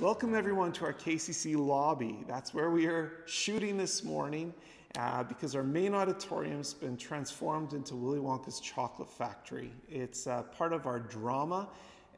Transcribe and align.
Welcome 0.00 0.34
everyone 0.34 0.72
to 0.72 0.86
our 0.86 0.92
KCC 0.92 1.56
lobby. 1.56 2.24
That's 2.26 2.52
where 2.52 2.68
we 2.68 2.86
are 2.86 3.12
shooting 3.26 3.76
this 3.76 4.02
morning 4.02 4.52
uh, 4.98 5.22
because 5.22 5.54
our 5.54 5.62
main 5.62 5.94
auditorium's 5.94 6.74
been 6.74 6.96
transformed 6.96 7.74
into 7.74 7.94
Willy 7.94 8.18
Wonka's 8.18 8.58
Chocolate 8.58 9.08
Factory. 9.08 9.70
It's 9.88 10.26
uh, 10.26 10.42
part 10.42 10.72
of 10.72 10.86
our 10.86 10.98
drama 10.98 11.68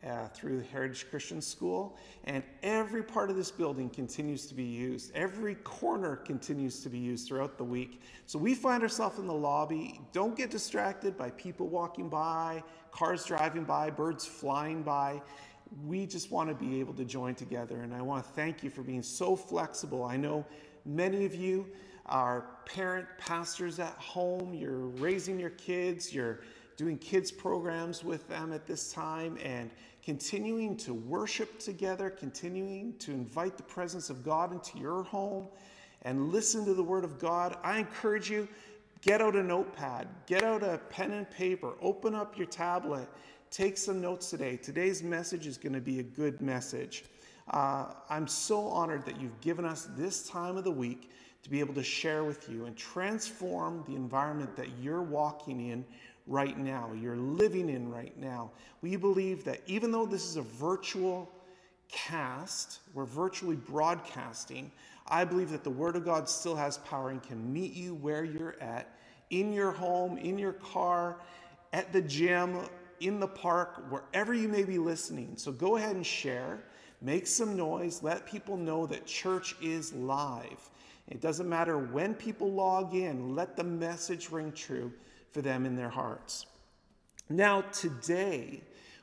uh, 0.06 0.28
through 0.28 0.62
Heritage 0.72 1.10
Christian 1.10 1.42
School, 1.42 1.98
and 2.24 2.42
every 2.62 3.02
part 3.02 3.28
of 3.28 3.36
this 3.36 3.50
building 3.50 3.90
continues 3.90 4.46
to 4.46 4.54
be 4.54 4.64
used. 4.64 5.12
Every 5.14 5.56
corner 5.56 6.16
continues 6.16 6.82
to 6.82 6.88
be 6.88 6.98
used 6.98 7.28
throughout 7.28 7.58
the 7.58 7.64
week. 7.64 8.00
So 8.24 8.38
we 8.38 8.54
find 8.54 8.82
ourselves 8.82 9.18
in 9.18 9.26
the 9.26 9.34
lobby. 9.34 10.00
Don't 10.12 10.34
get 10.34 10.50
distracted 10.50 11.18
by 11.18 11.28
people 11.32 11.68
walking 11.68 12.08
by, 12.08 12.62
cars 12.90 13.26
driving 13.26 13.64
by, 13.64 13.90
birds 13.90 14.24
flying 14.24 14.82
by 14.82 15.20
we 15.84 16.06
just 16.06 16.30
want 16.30 16.48
to 16.48 16.54
be 16.54 16.80
able 16.80 16.94
to 16.94 17.04
join 17.04 17.34
together. 17.34 17.82
And 17.82 17.94
I 17.94 18.02
want 18.02 18.24
to 18.24 18.30
thank 18.30 18.62
you 18.62 18.70
for 18.70 18.82
being 18.82 19.02
so 19.02 19.36
flexible. 19.36 20.04
I 20.04 20.16
know 20.16 20.44
many 20.84 21.24
of 21.24 21.34
you 21.34 21.66
are 22.06 22.46
parent 22.64 23.06
pastors 23.18 23.78
at 23.78 23.94
home, 23.94 24.54
you're 24.54 24.86
raising 24.86 25.40
your 25.40 25.50
kids, 25.50 26.14
you're 26.14 26.40
doing 26.76 26.98
kids 26.98 27.32
programs 27.32 28.04
with 28.04 28.28
them 28.28 28.52
at 28.52 28.66
this 28.66 28.92
time, 28.92 29.38
and 29.42 29.70
continuing 30.04 30.76
to 30.76 30.94
worship 30.94 31.58
together, 31.58 32.10
continuing 32.10 32.94
to 32.98 33.10
invite 33.10 33.56
the 33.56 33.62
presence 33.62 34.08
of 34.08 34.24
God 34.24 34.52
into 34.52 34.78
your 34.78 35.02
home 35.02 35.48
and 36.02 36.32
listen 36.32 36.64
to 36.64 36.74
the 36.74 36.82
Word 36.82 37.02
of 37.02 37.18
God. 37.18 37.56
I 37.64 37.78
encourage 37.78 38.30
you. 38.30 38.46
Get 39.02 39.20
out 39.20 39.36
a 39.36 39.42
notepad, 39.42 40.08
get 40.26 40.42
out 40.42 40.62
a 40.62 40.80
pen 40.88 41.12
and 41.12 41.30
paper, 41.30 41.74
open 41.80 42.14
up 42.14 42.36
your 42.36 42.46
tablet, 42.46 43.08
Take 43.50 43.78
some 43.78 44.00
notes 44.00 44.30
today. 44.30 44.56
Today's 44.56 45.02
message 45.02 45.46
is 45.46 45.56
going 45.56 45.72
to 45.72 45.80
be 45.80 46.00
a 46.00 46.02
good 46.02 46.40
message. 46.40 47.04
Uh, 47.50 47.86
I'm 48.10 48.26
so 48.26 48.66
honored 48.66 49.04
that 49.06 49.20
you've 49.20 49.40
given 49.40 49.64
us 49.64 49.88
this 49.96 50.28
time 50.28 50.56
of 50.56 50.64
the 50.64 50.70
week 50.70 51.10
to 51.42 51.50
be 51.50 51.60
able 51.60 51.74
to 51.74 51.82
share 51.82 52.24
with 52.24 52.48
you 52.48 52.64
and 52.64 52.76
transform 52.76 53.84
the 53.86 53.94
environment 53.94 54.56
that 54.56 54.66
you're 54.80 55.02
walking 55.02 55.70
in 55.70 55.84
right 56.26 56.58
now, 56.58 56.90
you're 57.00 57.16
living 57.16 57.68
in 57.68 57.88
right 57.88 58.18
now. 58.18 58.50
We 58.82 58.96
believe 58.96 59.44
that 59.44 59.60
even 59.66 59.92
though 59.92 60.06
this 60.06 60.24
is 60.24 60.36
a 60.36 60.42
virtual 60.42 61.30
cast, 61.88 62.80
we're 62.94 63.04
virtually 63.04 63.54
broadcasting, 63.54 64.72
I 65.06 65.24
believe 65.24 65.50
that 65.50 65.62
the 65.62 65.70
Word 65.70 65.94
of 65.94 66.04
God 66.04 66.28
still 66.28 66.56
has 66.56 66.78
power 66.78 67.10
and 67.10 67.22
can 67.22 67.52
meet 67.52 67.74
you 67.74 67.94
where 67.94 68.24
you're 68.24 68.56
at, 68.60 68.98
in 69.30 69.52
your 69.52 69.70
home, 69.70 70.18
in 70.18 70.36
your 70.36 70.54
car, 70.54 71.20
at 71.72 71.92
the 71.92 72.02
gym, 72.02 72.58
in 73.00 73.20
the 73.20 73.28
park, 73.28 73.90
wherever 73.90 74.34
you 74.34 74.48
may 74.48 74.64
be 74.64 74.78
listening. 74.78 75.34
So 75.36 75.52
go 75.52 75.76
ahead 75.76 75.96
and 75.96 76.06
share, 76.06 76.60
make 77.00 77.26
some 77.26 77.56
noise, 77.56 78.02
let 78.02 78.26
people 78.26 78.56
know 78.56 78.86
that 78.86 79.06
church 79.06 79.56
is 79.60 79.92
live. 79.92 80.70
It 81.08 81.20
doesn't 81.20 81.48
matter 81.48 81.78
when 81.78 82.14
people 82.14 82.50
log 82.52 82.94
in, 82.94 83.34
let 83.34 83.56
the 83.56 83.64
message 83.64 84.30
ring 84.30 84.52
true 84.52 84.92
for 85.30 85.42
them 85.42 85.66
in 85.66 85.76
their 85.76 85.88
hearts. 85.88 86.46
Now, 87.28 87.62
today, 87.72 88.62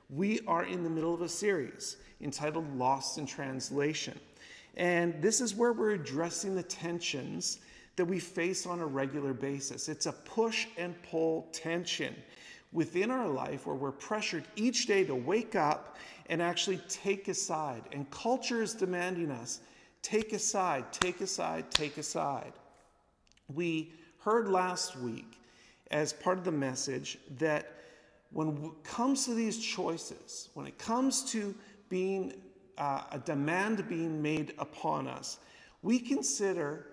we 0.09 0.39
are 0.47 0.65
in 0.65 0.83
the 0.83 0.89
middle 0.89 1.13
of 1.13 1.21
a 1.21 1.29
series 1.29 1.97
entitled 2.21 2.77
Lost 2.77 3.17
in 3.17 3.25
Translation. 3.25 4.19
And 4.75 5.21
this 5.21 5.41
is 5.41 5.55
where 5.55 5.73
we're 5.73 5.91
addressing 5.91 6.55
the 6.55 6.63
tensions 6.63 7.59
that 7.95 8.05
we 8.05 8.19
face 8.19 8.65
on 8.65 8.79
a 8.79 8.85
regular 8.85 9.33
basis. 9.33 9.87
It's 9.87 10.07
a 10.07 10.13
push 10.13 10.67
and 10.77 10.95
pull 11.03 11.47
tension 11.51 12.15
within 12.73 13.11
our 13.11 13.27
life 13.27 13.67
where 13.67 13.75
we're 13.75 13.91
pressured 13.91 14.43
each 14.55 14.87
day 14.87 15.03
to 15.05 15.15
wake 15.15 15.55
up 15.55 15.97
and 16.27 16.41
actually 16.41 16.77
take 16.89 17.27
a 17.27 17.33
side. 17.33 17.83
And 17.91 18.09
culture 18.09 18.61
is 18.61 18.73
demanding 18.73 19.31
us 19.31 19.61
take 20.01 20.33
a 20.33 20.39
side, 20.39 20.83
take 20.91 21.21
a 21.21 21.27
side, 21.27 21.71
take 21.71 21.97
a 21.97 22.03
side. 22.03 22.51
We 23.47 23.93
heard 24.19 24.49
last 24.49 24.97
week 24.97 25.39
as 25.91 26.11
part 26.11 26.37
of 26.37 26.43
the 26.43 26.51
message 26.51 27.17
that 27.37 27.71
when 28.31 28.49
it 28.49 28.83
comes 28.83 29.25
to 29.25 29.33
these 29.33 29.57
choices, 29.57 30.49
when 30.55 30.65
it 30.65 30.77
comes 30.77 31.23
to 31.31 31.55
being 31.87 32.33
uh, 32.77 33.03
a 33.11 33.19
demand 33.19 33.87
being 33.87 34.21
made 34.21 34.53
upon 34.57 35.07
us, 35.07 35.37
we 35.83 35.99
consider 35.99 36.87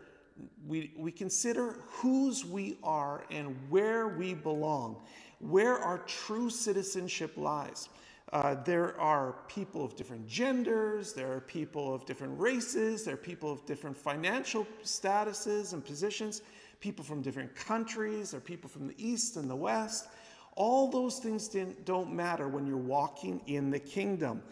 we, 0.67 0.93
we 0.97 1.13
consider 1.13 1.81
whose 1.87 2.47
we 2.47 2.79
are 2.83 3.25
and 3.31 3.55
where 3.69 4.09
we 4.09 4.33
belong 4.33 4.97
where 5.41 5.78
our 5.78 5.99
true 5.99 6.51
citizenship 6.51 7.33
lies. 7.37 7.89
Uh, 8.33 8.55
there 8.65 8.99
are 9.01 9.34
people 9.49 9.84
of 9.84 9.97
different 9.97 10.27
genders, 10.28 11.12
there 11.12 11.33
are 11.33 11.41
people 11.41 11.93
of 11.93 12.06
different 12.06 12.39
races, 12.39 13.03
there 13.03 13.15
are 13.15 13.19
people 13.19 13.51
of 13.51 13.67
different 13.67 13.97
financial 13.97 14.65
statuses 14.84 15.73
and 15.73 15.84
positions, 15.84 16.43
people 16.78 17.05
from 17.05 17.23
different 17.23 17.53
countries, 17.56 18.31
there 18.31 18.39
are 18.39 18.43
people 18.43 18.71
from 18.71 18.87
the 18.87 18.95
East 18.99 19.37
and 19.37 19.51
the 19.51 19.56
West. 19.56 20.09
All 20.55 20.89
those 20.89 21.19
things 21.19 21.49
don't 21.84 22.12
matter 22.12 22.47
when 22.47 22.67
you're 22.67 22.77
walking 22.77 23.41
in 23.47 23.71
the 23.71 23.81
kingdom. 23.81 24.43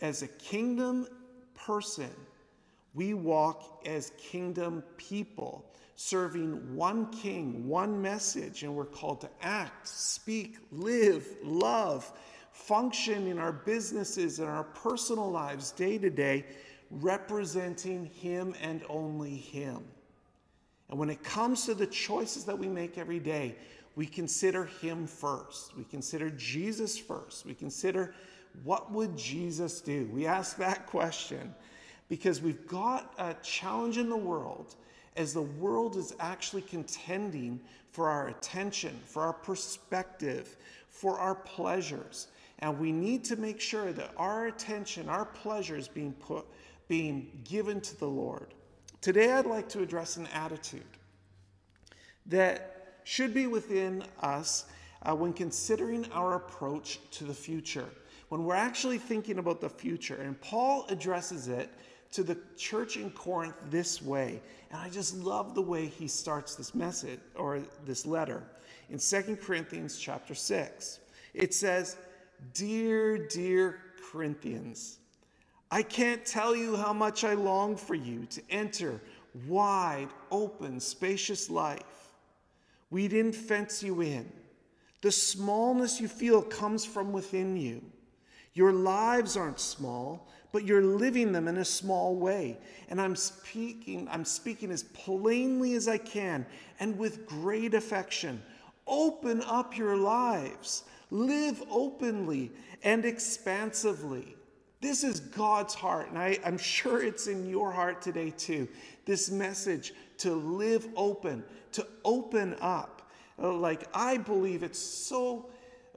As 0.00 0.22
a 0.22 0.28
kingdom 0.28 1.06
person, 1.54 2.10
we 2.94 3.12
walk 3.12 3.82
as 3.86 4.12
kingdom 4.16 4.82
people 4.96 5.70
serving 6.00 6.76
one 6.76 7.06
king, 7.06 7.66
one 7.66 8.00
message, 8.00 8.62
and 8.62 8.72
we're 8.72 8.84
called 8.84 9.20
to 9.20 9.28
act, 9.42 9.88
speak, 9.88 10.56
live, 10.70 11.26
love, 11.42 12.12
function 12.52 13.26
in 13.26 13.36
our 13.36 13.50
businesses 13.50 14.38
and 14.38 14.48
our 14.48 14.62
personal 14.62 15.28
lives 15.28 15.72
day 15.72 15.98
to 15.98 16.08
day, 16.08 16.44
representing 16.92 18.06
Him 18.06 18.54
and 18.62 18.82
only 18.88 19.34
Him. 19.34 19.82
And 20.88 21.00
when 21.00 21.10
it 21.10 21.24
comes 21.24 21.66
to 21.66 21.74
the 21.74 21.86
choices 21.88 22.44
that 22.44 22.56
we 22.56 22.68
make 22.68 22.96
every 22.96 23.18
day, 23.18 23.56
we 23.96 24.06
consider 24.06 24.66
Him 24.66 25.04
first. 25.04 25.76
We 25.76 25.82
consider 25.82 26.30
Jesus 26.30 26.96
first. 26.96 27.44
We 27.44 27.54
consider 27.54 28.14
what 28.62 28.92
would 28.92 29.18
Jesus 29.18 29.80
do? 29.80 30.08
We 30.12 30.26
ask 30.26 30.58
that 30.58 30.86
question 30.86 31.56
because 32.08 32.40
we've 32.40 32.68
got 32.68 33.12
a 33.18 33.34
challenge 33.42 33.98
in 33.98 34.08
the 34.08 34.16
world 34.16 34.76
as 35.18 35.34
the 35.34 35.42
world 35.42 35.96
is 35.96 36.14
actually 36.20 36.62
contending 36.62 37.60
for 37.90 38.08
our 38.08 38.28
attention, 38.28 38.98
for 39.04 39.22
our 39.22 39.32
perspective, 39.32 40.56
for 40.88 41.18
our 41.18 41.34
pleasures. 41.34 42.28
And 42.60 42.78
we 42.78 42.92
need 42.92 43.24
to 43.24 43.36
make 43.36 43.60
sure 43.60 43.92
that 43.92 44.12
our 44.16 44.46
attention, 44.46 45.08
our 45.08 45.24
pleasure 45.24 45.76
is 45.76 45.88
being 45.88 46.12
put, 46.12 46.46
being 46.86 47.42
given 47.44 47.80
to 47.80 47.98
the 47.98 48.06
Lord. 48.06 48.54
Today, 49.00 49.32
I'd 49.32 49.46
like 49.46 49.68
to 49.70 49.82
address 49.82 50.16
an 50.16 50.28
attitude 50.28 50.82
that 52.26 53.00
should 53.04 53.34
be 53.34 53.46
within 53.46 54.04
us 54.20 54.66
uh, 55.02 55.14
when 55.14 55.32
considering 55.32 56.06
our 56.12 56.34
approach 56.34 57.00
to 57.12 57.24
the 57.24 57.34
future, 57.34 57.88
when 58.28 58.44
we're 58.44 58.54
actually 58.54 58.98
thinking 58.98 59.38
about 59.38 59.60
the 59.60 59.68
future. 59.68 60.16
And 60.16 60.40
Paul 60.40 60.86
addresses 60.88 61.48
it 61.48 61.70
to 62.12 62.22
the 62.22 62.38
church 62.56 62.96
in 62.96 63.10
Corinth 63.10 63.56
this 63.70 64.02
way. 64.02 64.40
And 64.70 64.80
I 64.80 64.88
just 64.88 65.16
love 65.16 65.54
the 65.54 65.62
way 65.62 65.86
he 65.86 66.08
starts 66.08 66.54
this 66.54 66.74
message 66.74 67.20
or 67.34 67.60
this 67.84 68.06
letter. 68.06 68.42
In 68.90 68.98
2 68.98 69.38
Corinthians 69.42 69.98
chapter 69.98 70.34
6, 70.34 71.00
it 71.34 71.54
says, 71.54 71.96
Dear, 72.54 73.26
dear 73.28 73.80
Corinthians, 74.10 74.98
I 75.70 75.82
can't 75.82 76.24
tell 76.24 76.56
you 76.56 76.76
how 76.76 76.92
much 76.92 77.24
I 77.24 77.34
long 77.34 77.76
for 77.76 77.94
you 77.94 78.26
to 78.26 78.42
enter 78.50 79.00
wide, 79.46 80.08
open, 80.30 80.80
spacious 80.80 81.50
life. 81.50 81.82
We 82.90 83.08
didn't 83.08 83.34
fence 83.34 83.82
you 83.82 84.00
in. 84.00 84.32
The 85.02 85.12
smallness 85.12 86.00
you 86.00 86.08
feel 86.08 86.42
comes 86.42 86.84
from 86.84 87.12
within 87.12 87.56
you. 87.56 87.82
Your 88.54 88.72
lives 88.72 89.36
aren't 89.36 89.60
small, 89.60 90.28
but 90.52 90.64
you're 90.64 90.82
living 90.82 91.32
them 91.32 91.48
in 91.48 91.58
a 91.58 91.64
small 91.64 92.16
way. 92.16 92.58
And 92.88 93.00
I'm 93.00 93.16
speaking, 93.16 94.08
I'm 94.10 94.24
speaking 94.24 94.70
as 94.70 94.82
plainly 94.82 95.74
as 95.74 95.88
I 95.88 95.98
can 95.98 96.46
and 96.80 96.98
with 96.98 97.26
great 97.26 97.74
affection. 97.74 98.42
Open 98.86 99.42
up 99.42 99.76
your 99.76 99.96
lives. 99.96 100.84
Live 101.10 101.62
openly 101.70 102.50
and 102.82 103.04
expansively. 103.04 104.36
This 104.80 105.02
is 105.02 105.20
God's 105.20 105.74
heart, 105.74 106.08
and 106.08 106.18
I, 106.18 106.38
am 106.44 106.56
sure 106.56 107.02
it's 107.02 107.26
in 107.26 107.48
your 107.48 107.72
heart 107.72 108.00
today 108.00 108.30
too. 108.30 108.68
This 109.04 109.28
message 109.30 109.92
to 110.18 110.34
live 110.34 110.86
open, 110.94 111.42
to 111.72 111.86
open 112.04 112.54
up. 112.60 113.10
Uh, 113.42 113.52
like, 113.52 113.88
I 113.92 114.18
believe 114.18 114.62
it's 114.62 114.78
so, 114.78 115.50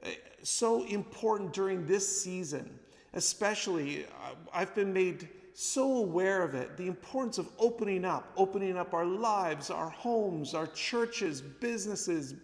uh, 0.04 0.08
so 0.42 0.84
important 0.84 1.52
during 1.52 1.86
this 1.86 2.22
season 2.22 2.78
especially, 3.14 4.04
uh, 4.06 4.34
I've 4.52 4.74
been 4.74 4.92
made 4.92 5.28
so 5.54 5.98
aware 5.98 6.42
of 6.42 6.54
it 6.54 6.76
the 6.76 6.86
importance 6.86 7.38
of 7.38 7.48
opening 7.58 8.04
up, 8.04 8.32
opening 8.36 8.76
up 8.76 8.94
our 8.94 9.04
lives, 9.04 9.70
our 9.70 9.90
homes, 9.90 10.54
our 10.54 10.66
churches, 10.68 11.40
businesses, 11.40 12.34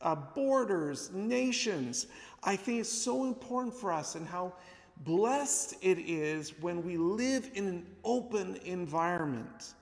uh, 0.00 0.14
borders, 0.14 1.10
nations. 1.12 2.06
I 2.44 2.56
think 2.56 2.80
it's 2.80 2.92
so 2.92 3.24
important 3.24 3.74
for 3.74 3.92
us 3.92 4.14
and 4.14 4.26
how 4.26 4.52
blessed 4.98 5.74
it 5.82 5.98
is 5.98 6.58
when 6.60 6.84
we 6.84 6.96
live 6.96 7.50
in 7.54 7.66
an 7.66 7.86
open 8.04 8.56
environment. 8.64 9.74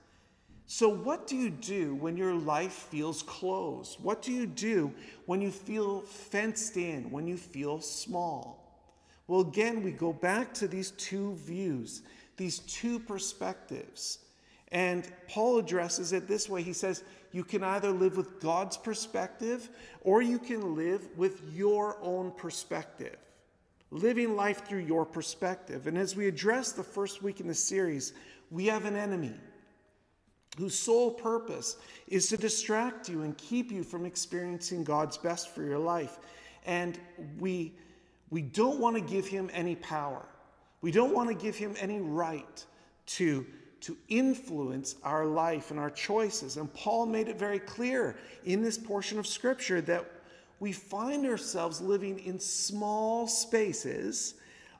So, 0.67 0.89
what 0.89 1.27
do 1.27 1.35
you 1.35 1.51
do 1.51 1.93
when 1.93 2.17
your 2.17 2.33
life 2.33 2.73
feels 2.73 3.21
closed? 3.21 3.99
What 4.01 4.23
do 4.23 4.31
you 4.31 4.47
do 4.47 4.91
when 5.27 5.39
you 5.39 5.51
feel 5.51 6.01
fenced 6.01 6.75
in, 6.75 7.11
when 7.11 7.27
you 7.27 7.37
feel 7.37 7.79
small? 7.81 8.64
Well, 9.27 9.41
again, 9.41 9.83
we 9.83 9.91
go 9.91 10.13
back 10.13 10.53
to 10.55 10.67
these 10.67 10.91
two 10.91 11.35
views, 11.35 12.03
these 12.37 12.59
two 12.59 12.99
perspectives. 12.99 14.19
And 14.71 15.09
Paul 15.27 15.57
addresses 15.57 16.13
it 16.13 16.27
this 16.27 16.49
way 16.49 16.61
He 16.61 16.73
says, 16.73 17.03
You 17.31 17.43
can 17.43 17.63
either 17.63 17.91
live 17.91 18.17
with 18.17 18.39
God's 18.39 18.77
perspective 18.77 19.69
or 20.01 20.21
you 20.21 20.37
can 20.37 20.75
live 20.75 21.07
with 21.17 21.41
your 21.53 21.97
own 22.01 22.31
perspective, 22.31 23.17
living 23.91 24.35
life 24.35 24.65
through 24.65 24.79
your 24.79 25.05
perspective. 25.05 25.87
And 25.87 25.97
as 25.97 26.15
we 26.15 26.27
address 26.27 26.71
the 26.71 26.83
first 26.83 27.23
week 27.23 27.39
in 27.39 27.47
the 27.47 27.53
series, 27.55 28.13
we 28.51 28.65
have 28.67 28.85
an 28.85 28.95
enemy 28.95 29.33
whose 30.57 30.77
sole 30.77 31.11
purpose 31.11 31.77
is 32.07 32.27
to 32.29 32.37
distract 32.37 33.09
you 33.09 33.23
and 33.23 33.37
keep 33.37 33.71
you 33.71 33.83
from 33.83 34.05
experiencing 34.05 34.83
God's 34.83 35.17
best 35.17 35.53
for 35.53 35.63
your 35.63 35.79
life. 35.79 36.17
And 36.65 36.97
we, 37.39 37.73
we 38.35 38.41
don't 38.41 38.81
want 38.81 38.97
to 38.97 39.01
give 39.01 39.25
him 39.25 39.49
any 39.53 39.75
power. 39.75 40.25
We 40.81 40.91
don't 40.91 41.13
want 41.13 41.29
to 41.29 41.35
give 41.35 41.55
him 41.55 41.73
any 41.79 42.01
right 42.01 42.65
to, 43.05 43.45
to 43.79 43.95
influence 44.09 44.95
our 45.03 45.25
life 45.25 45.71
and 45.71 45.79
our 45.79 45.89
choices. 45.89 46.57
And 46.57 46.71
Paul 46.73 47.05
made 47.05 47.29
it 47.29 47.39
very 47.39 47.59
clear 47.59 48.17
in 48.43 48.61
this 48.61 48.77
portion 48.77 49.19
of 49.19 49.25
Scripture 49.25 49.79
that 49.79 50.11
we 50.59 50.73
find 50.73 51.25
ourselves 51.25 51.79
living 51.79 52.19
in 52.19 52.37
small 52.37 53.25
spaces, 53.25 54.33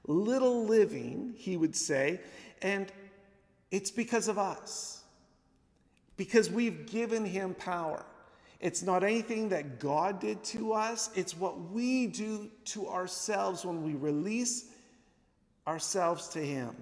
little 0.05 0.65
living, 0.65 1.33
he 1.37 1.55
would 1.55 1.77
say, 1.77 2.19
and 2.61 2.91
it's 3.71 3.89
because 3.89 4.27
of 4.27 4.37
us 4.37 5.03
because 6.17 6.49
we've 6.49 6.87
given 6.87 7.23
him 7.23 7.53
power. 7.53 8.05
It's 8.59 8.83
not 8.83 9.03
anything 9.03 9.49
that 9.49 9.79
God 9.79 10.19
did 10.19 10.43
to 10.45 10.73
us, 10.73 11.09
it's 11.15 11.37
what 11.37 11.71
we 11.71 12.07
do 12.07 12.49
to 12.65 12.87
ourselves 12.87 13.65
when 13.65 13.83
we 13.83 13.93
release 13.93 14.69
ourselves 15.67 16.27
to 16.29 16.39
him. 16.39 16.75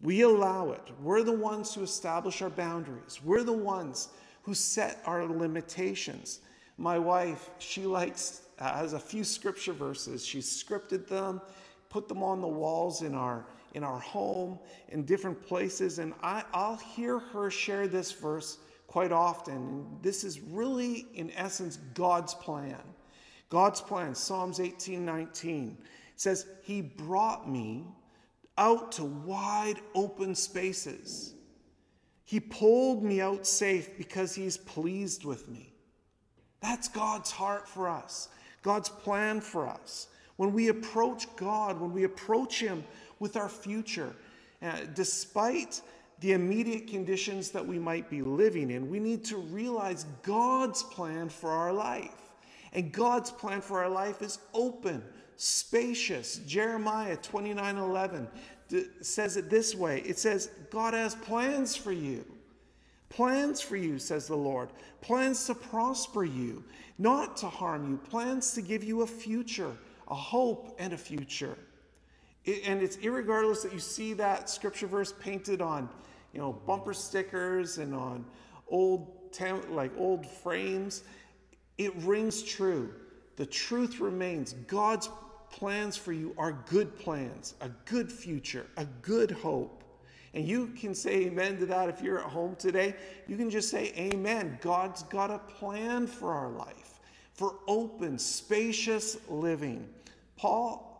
We 0.00 0.22
allow 0.22 0.72
it. 0.72 0.82
We're 1.00 1.22
the 1.22 1.32
ones 1.32 1.74
who 1.74 1.82
establish 1.82 2.42
our 2.42 2.50
boundaries. 2.50 3.20
We're 3.22 3.44
the 3.44 3.52
ones 3.52 4.08
who 4.42 4.54
set 4.54 5.00
our 5.06 5.24
limitations. 5.26 6.40
My 6.76 6.98
wife, 6.98 7.50
she 7.58 7.86
likes 7.86 8.42
has 8.58 8.92
a 8.92 8.98
few 8.98 9.24
scripture 9.24 9.72
verses. 9.72 10.24
She's 10.24 10.46
scripted 10.46 11.06
them, 11.06 11.40
put 11.88 12.08
them 12.08 12.22
on 12.22 12.40
the 12.40 12.48
walls 12.48 13.02
in 13.02 13.14
our 13.14 13.46
in 13.74 13.82
our 13.82 14.00
home, 14.00 14.58
in 14.90 15.02
different 15.04 15.42
places. 15.46 15.98
And 15.98 16.12
I, 16.22 16.44
I'll 16.52 16.76
hear 16.76 17.18
her 17.18 17.50
share 17.50 17.88
this 17.88 18.12
verse 18.12 18.58
quite 18.92 19.10
often. 19.10 19.54
And 19.54 20.02
this 20.02 20.22
is 20.22 20.38
really, 20.40 21.06
in 21.14 21.30
essence, 21.30 21.78
God's 21.94 22.34
plan. 22.34 22.82
God's 23.48 23.80
plan, 23.80 24.14
Psalms 24.14 24.60
18 24.60 25.02
19, 25.02 25.78
says, 26.16 26.44
He 26.62 26.82
brought 26.82 27.48
me 27.48 27.86
out 28.58 28.92
to 28.92 29.04
wide 29.04 29.80
open 29.94 30.34
spaces. 30.34 31.34
He 32.24 32.38
pulled 32.38 33.02
me 33.02 33.22
out 33.22 33.46
safe 33.46 33.96
because 33.96 34.34
He's 34.34 34.58
pleased 34.58 35.24
with 35.24 35.48
me. 35.48 35.72
That's 36.60 36.88
God's 36.88 37.30
heart 37.30 37.66
for 37.66 37.88
us, 37.88 38.28
God's 38.62 38.90
plan 38.90 39.40
for 39.40 39.66
us. 39.66 40.08
When 40.36 40.52
we 40.52 40.68
approach 40.68 41.34
God, 41.36 41.80
when 41.80 41.94
we 41.94 42.04
approach 42.04 42.60
Him 42.60 42.84
with 43.20 43.36
our 43.36 43.48
future. 43.48 44.14
Uh, 44.60 44.76
despite 44.94 45.80
the 46.20 46.32
immediate 46.32 46.86
conditions 46.86 47.50
that 47.50 47.66
we 47.66 47.78
might 47.78 48.08
be 48.08 48.22
living 48.22 48.70
in, 48.70 48.88
we 48.88 49.00
need 49.00 49.24
to 49.24 49.36
realize 49.36 50.06
God's 50.22 50.82
plan 50.82 51.28
for 51.28 51.50
our 51.50 51.72
life. 51.72 52.10
And 52.72 52.92
God's 52.92 53.30
plan 53.30 53.60
for 53.60 53.82
our 53.82 53.90
life 53.90 54.22
is 54.22 54.38
open, 54.54 55.02
spacious. 55.36 56.38
Jeremiah 56.46 57.16
29 57.16 57.76
11 57.76 58.28
says 59.00 59.36
it 59.36 59.50
this 59.50 59.74
way 59.74 60.00
it 60.06 60.18
says, 60.18 60.50
God 60.70 60.94
has 60.94 61.14
plans 61.16 61.76
for 61.76 61.92
you. 61.92 62.24
Plans 63.08 63.60
for 63.60 63.76
you, 63.76 63.98
says 63.98 64.26
the 64.26 64.36
Lord. 64.36 64.70
Plans 65.02 65.44
to 65.46 65.54
prosper 65.54 66.24
you, 66.24 66.64
not 66.96 67.36
to 67.38 67.46
harm 67.46 67.90
you. 67.90 67.98
Plans 67.98 68.52
to 68.54 68.62
give 68.62 68.82
you 68.82 69.02
a 69.02 69.06
future, 69.06 69.76
a 70.08 70.14
hope, 70.14 70.74
and 70.78 70.94
a 70.94 70.96
future 70.96 71.58
and 72.46 72.82
it's 72.82 72.96
irregardless 72.98 73.62
that 73.62 73.72
you 73.72 73.78
see 73.78 74.12
that 74.14 74.50
scripture 74.50 74.86
verse 74.86 75.12
painted 75.20 75.60
on, 75.60 75.88
you 76.32 76.40
know, 76.40 76.52
bumper 76.52 76.94
stickers 76.94 77.78
and 77.78 77.94
on 77.94 78.24
old 78.68 79.18
like 79.70 79.92
old 79.96 80.26
frames. 80.26 81.04
It 81.78 81.94
rings 81.96 82.42
true. 82.42 82.92
The 83.36 83.46
truth 83.46 83.98
remains. 83.98 84.52
God's 84.66 85.08
plans 85.50 85.96
for 85.96 86.12
you 86.12 86.34
are 86.36 86.52
good 86.68 86.98
plans, 86.98 87.54
a 87.60 87.70
good 87.86 88.10
future, 88.10 88.66
a 88.76 88.84
good 89.02 89.30
hope. 89.30 89.84
And 90.34 90.46
you 90.46 90.68
can 90.68 90.94
say 90.94 91.26
amen 91.26 91.58
to 91.58 91.66
that 91.66 91.88
if 91.88 92.02
you're 92.02 92.18
at 92.18 92.24
home 92.24 92.56
today. 92.56 92.94
You 93.26 93.36
can 93.36 93.50
just 93.50 93.68
say 93.68 93.92
amen. 93.96 94.58
God's 94.60 95.02
got 95.04 95.30
a 95.30 95.38
plan 95.38 96.06
for 96.06 96.32
our 96.32 96.50
life, 96.50 97.00
for 97.34 97.56
open, 97.66 98.18
spacious 98.18 99.16
living. 99.28 99.88
Paul 100.36 100.91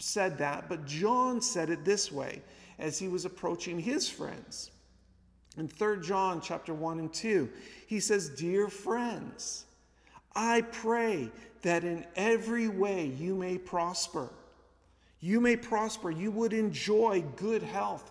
said 0.00 0.38
that, 0.38 0.68
but 0.68 0.86
John 0.86 1.40
said 1.40 1.70
it 1.70 1.84
this 1.84 2.10
way 2.10 2.42
as 2.78 2.98
he 2.98 3.08
was 3.08 3.24
approaching 3.24 3.78
his 3.78 4.08
friends. 4.08 4.70
In 5.56 5.68
3 5.68 6.00
John 6.00 6.40
chapter 6.40 6.72
1 6.72 6.98
and 6.98 7.12
2, 7.12 7.50
he 7.86 8.00
says, 8.00 8.28
"Dear 8.30 8.68
friends, 8.68 9.66
I 10.34 10.62
pray 10.62 11.30
that 11.62 11.84
in 11.84 12.06
every 12.16 12.68
way 12.68 13.06
you 13.06 13.34
may 13.34 13.58
prosper. 13.58 14.30
You 15.20 15.40
may 15.40 15.56
prosper, 15.56 16.10
you 16.10 16.30
would 16.30 16.52
enjoy 16.52 17.22
good 17.36 17.62
health 17.62 18.10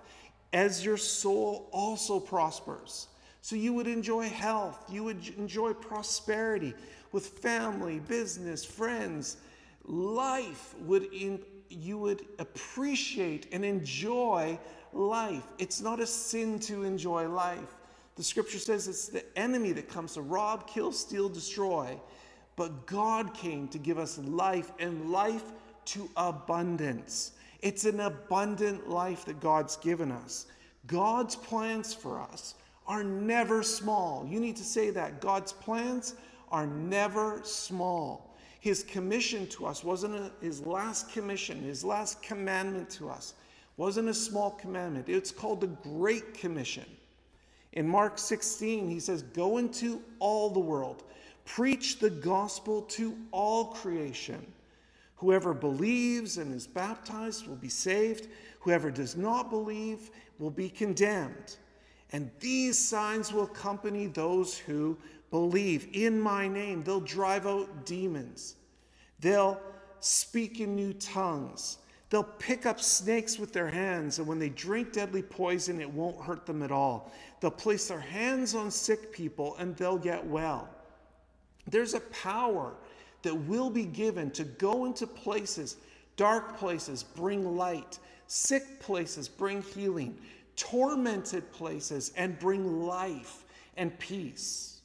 as 0.53 0.85
your 0.85 0.97
soul 0.97 1.69
also 1.71 2.19
prospers. 2.19 3.07
So 3.41 3.55
you 3.55 3.73
would 3.73 3.87
enjoy 3.87 4.29
health, 4.29 4.83
you 4.89 5.03
would 5.05 5.27
enjoy 5.37 5.73
prosperity 5.73 6.73
with 7.11 7.27
family, 7.27 7.99
business, 7.99 8.63
friends. 8.63 9.37
Life 9.85 10.75
would 10.81 11.05
in, 11.13 11.43
you 11.69 11.97
would 11.97 12.25
appreciate 12.39 13.47
and 13.51 13.63
enjoy 13.63 14.59
life. 14.93 15.43
It's 15.57 15.81
not 15.81 15.99
a 15.99 16.07
sin 16.07 16.59
to 16.61 16.83
enjoy 16.83 17.27
life. 17.27 17.75
The 18.15 18.23
scripture 18.23 18.59
says 18.59 18.87
it's 18.87 19.07
the 19.07 19.23
enemy 19.37 19.71
that 19.73 19.87
comes 19.87 20.13
to 20.15 20.21
rob, 20.21 20.67
kill, 20.67 20.91
steal, 20.91 21.29
destroy. 21.29 21.99
But 22.55 22.85
God 22.85 23.33
came 23.33 23.67
to 23.69 23.77
give 23.77 23.97
us 23.97 24.17
life 24.17 24.71
and 24.79 25.11
life 25.11 25.43
to 25.85 26.09
abundance. 26.17 27.31
It's 27.61 27.85
an 27.85 28.01
abundant 28.01 28.89
life 28.89 29.25
that 29.25 29.39
God's 29.39 29.77
given 29.77 30.11
us. 30.11 30.47
God's 30.87 31.35
plans 31.35 31.93
for 31.93 32.19
us 32.19 32.55
are 32.87 33.03
never 33.03 33.63
small. 33.63 34.25
You 34.27 34.39
need 34.39 34.57
to 34.57 34.63
say 34.63 34.89
that. 34.89 35.21
God's 35.21 35.53
plans 35.53 36.15
are 36.51 36.67
never 36.67 37.41
small. 37.43 38.28
His 38.59 38.83
commission 38.83 39.47
to 39.47 39.65
us 39.65 39.83
wasn't 39.83 40.15
a, 40.15 40.31
his 40.41 40.65
last 40.65 41.11
commission, 41.11 41.61
his 41.61 41.83
last 41.83 42.21
commandment 42.21 42.89
to 42.91 43.09
us 43.09 43.33
wasn't 43.77 44.09
a 44.09 44.13
small 44.13 44.51
commandment. 44.51 45.07
It's 45.07 45.31
called 45.31 45.61
the 45.61 45.67
Great 45.67 46.33
Commission. 46.33 46.85
In 47.73 47.87
Mark 47.87 48.17
16, 48.17 48.89
he 48.89 48.99
says, 48.99 49.21
Go 49.21 49.57
into 49.57 50.01
all 50.19 50.49
the 50.49 50.59
world, 50.59 51.03
preach 51.45 51.99
the 51.99 52.09
gospel 52.09 52.81
to 52.83 53.15
all 53.31 53.65
creation. 53.67 54.45
Whoever 55.15 55.53
believes 55.53 56.37
and 56.37 56.53
is 56.53 56.67
baptized 56.67 57.47
will 57.47 57.55
be 57.55 57.69
saved. 57.69 58.27
Whoever 58.59 58.91
does 58.91 59.15
not 59.15 59.49
believe 59.49 60.09
will 60.39 60.51
be 60.51 60.69
condemned. 60.69 61.55
And 62.11 62.31
these 62.39 62.77
signs 62.77 63.31
will 63.31 63.43
accompany 63.43 64.07
those 64.07 64.57
who 64.57 64.97
believe 65.31 65.87
in 65.93 66.19
my 66.19 66.47
name. 66.47 66.83
They'll 66.83 66.99
drive 66.99 67.45
out 67.45 67.85
demons. 67.85 68.55
They'll 69.19 69.59
speak 69.99 70.59
in 70.59 70.75
new 70.75 70.93
tongues. 70.93 71.77
They'll 72.09 72.23
pick 72.23 72.65
up 72.65 72.79
snakes 72.79 73.37
with 73.37 73.53
their 73.53 73.69
hands, 73.69 74.17
and 74.17 74.27
when 74.27 74.39
they 74.39 74.49
drink 74.49 74.93
deadly 74.93 75.21
poison, 75.21 75.79
it 75.79 75.91
won't 75.91 76.19
hurt 76.19 76.47
them 76.47 76.63
at 76.63 76.71
all. 76.71 77.11
They'll 77.39 77.51
place 77.51 77.87
their 77.87 77.99
hands 77.99 78.55
on 78.55 78.71
sick 78.71 79.11
people, 79.11 79.55
and 79.57 79.75
they'll 79.75 79.99
get 79.99 80.25
well. 80.25 80.67
There's 81.67 81.93
a 81.93 81.99
power 81.99 82.73
that 83.21 83.35
will 83.35 83.69
be 83.69 83.85
given 83.85 84.31
to 84.31 84.43
go 84.43 84.85
into 84.85 85.05
places, 85.05 85.77
dark 86.17 86.57
places, 86.57 87.03
bring 87.03 87.55
light, 87.55 87.99
sick 88.25 88.79
places, 88.79 89.27
bring 89.27 89.61
healing, 89.61 90.17
tormented 90.59 91.51
places, 91.51 92.11
and 92.15 92.37
bring 92.37 92.83
life 92.85 93.45
and 93.77 93.97
peace. 93.97 94.81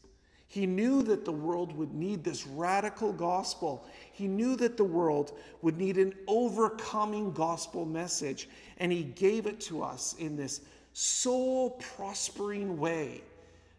He 0.47 0.67
knew 0.67 1.03
that 1.03 1.25
the 1.25 1.33
world 1.33 1.77
would 1.77 1.93
need 1.93 2.23
this 2.23 2.47
radical 2.47 3.13
gospel. 3.13 3.85
He 4.13 4.29
knew 4.29 4.55
that 4.57 4.77
the 4.77 4.85
world 4.85 5.33
would 5.63 5.77
need 5.77 5.99
an 5.99 6.15
overcoming 6.29 7.33
gospel 7.33 7.85
message, 7.85 8.49
and 8.79 8.93
He 8.93 9.03
gave 9.03 9.47
it 9.47 9.61
to 9.63 9.83
us 9.83 10.15
in 10.21 10.37
this 10.37 10.61
soul 10.93 11.71
prospering 11.71 12.79
way. 12.79 13.23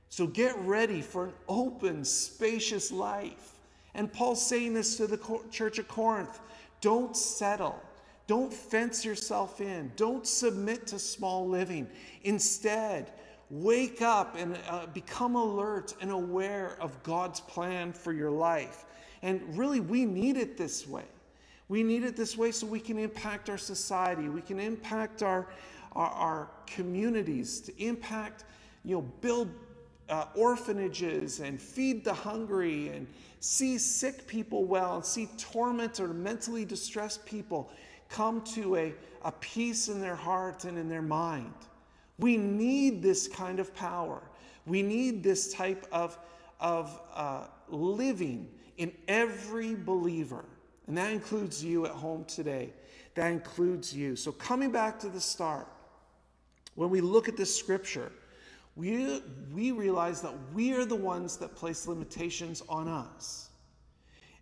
So 0.09 0.27
get 0.27 0.57
ready 0.59 1.01
for 1.01 1.27
an 1.27 1.33
open, 1.47 2.03
spacious 2.03 2.91
life. 2.91 3.53
And 3.93 4.11
Paul's 4.11 4.45
saying 4.45 4.73
this 4.73 4.97
to 4.97 5.07
the 5.07 5.39
church 5.49 5.79
of 5.79 5.87
Corinth 5.87 6.41
don't 6.81 7.15
settle. 7.15 7.81
Don't 8.27 8.53
fence 8.53 9.05
yourself 9.05 9.61
in. 9.61 9.91
Don't 9.95 10.25
submit 10.25 10.87
to 10.87 10.99
small 10.99 11.47
living. 11.47 11.87
Instead, 12.23 13.11
wake 13.49 14.01
up 14.01 14.35
and 14.35 14.57
uh, 14.67 14.87
become 14.87 15.35
alert 15.35 15.93
and 16.01 16.11
aware 16.11 16.77
of 16.79 17.01
God's 17.03 17.39
plan 17.39 17.93
for 17.93 18.13
your 18.13 18.31
life. 18.31 18.85
And 19.21 19.41
really, 19.57 19.79
we 19.79 20.05
need 20.05 20.37
it 20.37 20.57
this 20.57 20.87
way. 20.87 21.05
We 21.67 21.83
need 21.83 22.03
it 22.03 22.15
this 22.15 22.37
way 22.37 22.51
so 22.51 22.67
we 22.67 22.79
can 22.79 22.97
impact 22.97 23.49
our 23.49 23.57
society, 23.57 24.29
we 24.29 24.41
can 24.41 24.59
impact 24.59 25.23
our, 25.23 25.47
our, 25.93 26.09
our 26.09 26.49
communities, 26.67 27.59
to 27.61 27.83
impact, 27.83 28.43
you 28.83 28.95
know, 28.95 29.01
build 29.21 29.49
uh, 30.09 30.25
orphanages 30.35 31.39
and 31.39 31.59
feed 31.59 32.03
the 32.03 32.13
hungry 32.13 32.89
and 32.89 33.07
see 33.39 33.77
sick 33.79 34.27
people 34.27 34.65
well 34.65 34.95
and 34.95 35.05
see 35.05 35.27
tormented 35.37 36.05
or 36.05 36.13
mentally 36.13 36.65
distressed 36.65 37.25
people 37.25 37.71
come 38.09 38.41
to 38.41 38.75
a, 38.75 38.93
a 39.23 39.31
peace 39.31 39.87
in 39.87 39.99
their 39.99 40.15
heart 40.15 40.65
and 40.65 40.77
in 40.77 40.89
their 40.89 41.01
mind. 41.01 41.53
We 42.17 42.37
need 42.37 43.01
this 43.01 43.27
kind 43.27 43.59
of 43.59 43.73
power. 43.75 44.21
We 44.65 44.81
need 44.81 45.23
this 45.23 45.53
type 45.53 45.85
of, 45.91 46.17
of 46.59 46.99
uh, 47.13 47.47
living 47.67 48.49
in 48.77 48.91
every 49.07 49.75
believer. 49.75 50.45
And 50.87 50.97
that 50.97 51.11
includes 51.11 51.63
you 51.63 51.85
at 51.85 51.91
home 51.91 52.25
today. 52.25 52.71
That 53.15 53.31
includes 53.31 53.93
you. 53.93 54.15
So, 54.15 54.31
coming 54.31 54.71
back 54.71 54.99
to 54.99 55.09
the 55.09 55.21
start, 55.21 55.67
when 56.75 56.89
we 56.89 57.01
look 57.01 57.29
at 57.29 57.37
this 57.37 57.57
scripture, 57.57 58.11
we, 58.75 59.21
we 59.53 59.71
realize 59.71 60.21
that 60.21 60.33
we 60.53 60.73
are 60.73 60.85
the 60.85 60.95
ones 60.95 61.37
that 61.37 61.55
place 61.55 61.87
limitations 61.87 62.61
on 62.67 62.87
us. 62.87 63.49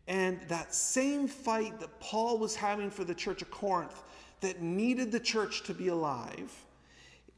And 0.08 0.40
that 0.48 0.74
same 0.74 1.28
fight 1.28 1.80
that 1.80 2.00
Paul 2.00 2.38
was 2.38 2.56
having 2.56 2.90
for 2.90 3.04
the 3.04 3.16
church 3.16 3.42
of 3.42 3.50
Corinth 3.52 4.04
that 4.42 4.62
needed 4.62 5.12
the 5.12 5.20
church 5.20 5.64
to 5.64 5.74
be 5.74 5.88
alive, 5.88 6.52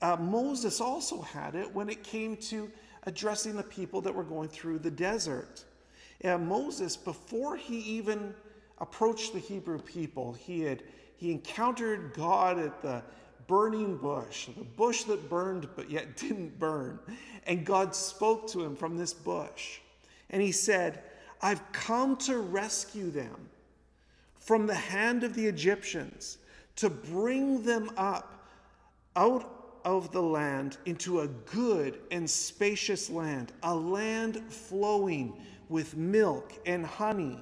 uh, 0.01 0.17
Moses 0.17 0.81
also 0.81 1.22
had 1.22 1.55
it 1.55 1.74
when 1.74 1.89
it 1.89 2.03
came 2.03 2.36
to 2.38 2.72
addressing 3.03 3.55
the 3.55 3.63
people 3.63 4.01
that 4.01 4.13
were 4.13 4.24
going 4.24 4.50
through 4.50 4.79
the 4.79 4.91
desert. 4.91 5.63
And 6.22 6.48
Moses, 6.48 6.98
before 6.98 7.55
he 7.55 7.77
even 7.79 8.34
approached 8.79 9.34
the 9.34 9.39
Hebrew 9.39 9.79
people, 9.79 10.34
he 10.34 10.62
had 10.62 10.84
he 11.17 11.31
encountered 11.31 12.13
God 12.13 12.60
at 12.60 12.81
the 12.81 13.01
burning 13.48 13.95
bush, 13.98 14.48
the 14.57 14.63
bush 14.63 15.03
that 15.03 15.29
burned 15.29 15.67
but 15.75 15.89
yet 15.89 16.17
didn't 16.17 16.60
burn. 16.60 17.00
And 17.45 17.65
God 17.65 17.95
spoke 17.95 18.48
to 18.50 18.63
him 18.63 18.75
from 18.75 18.98
this 18.98 19.13
bush. 19.13 19.79
And 20.29 20.41
he 20.41 20.51
said, 20.51 21.03
I've 21.42 21.72
come 21.72 22.18
to 22.18 22.39
rescue 22.39 23.10
them 23.10 23.50
from 24.39 24.68
the 24.68 24.75
hand 24.75 25.24
of 25.24 25.34
the 25.34 25.46
Egyptians, 25.46 26.38
to 26.75 26.89
bring 26.89 27.63
them 27.63 27.89
up 27.98 28.48
out 29.15 29.80
of 29.86 30.12
the 30.12 30.22
land 30.22 30.77
into 30.86 31.22
a 31.22 31.27
good 31.27 32.00
and 32.12 32.30
spacious 32.30 33.10
land, 33.10 33.51
a 33.63 33.74
land 33.74 34.42
flowing 34.50 35.34
with 35.70 35.96
milk 35.96 36.54
and 36.65 36.86
honey. 36.86 37.39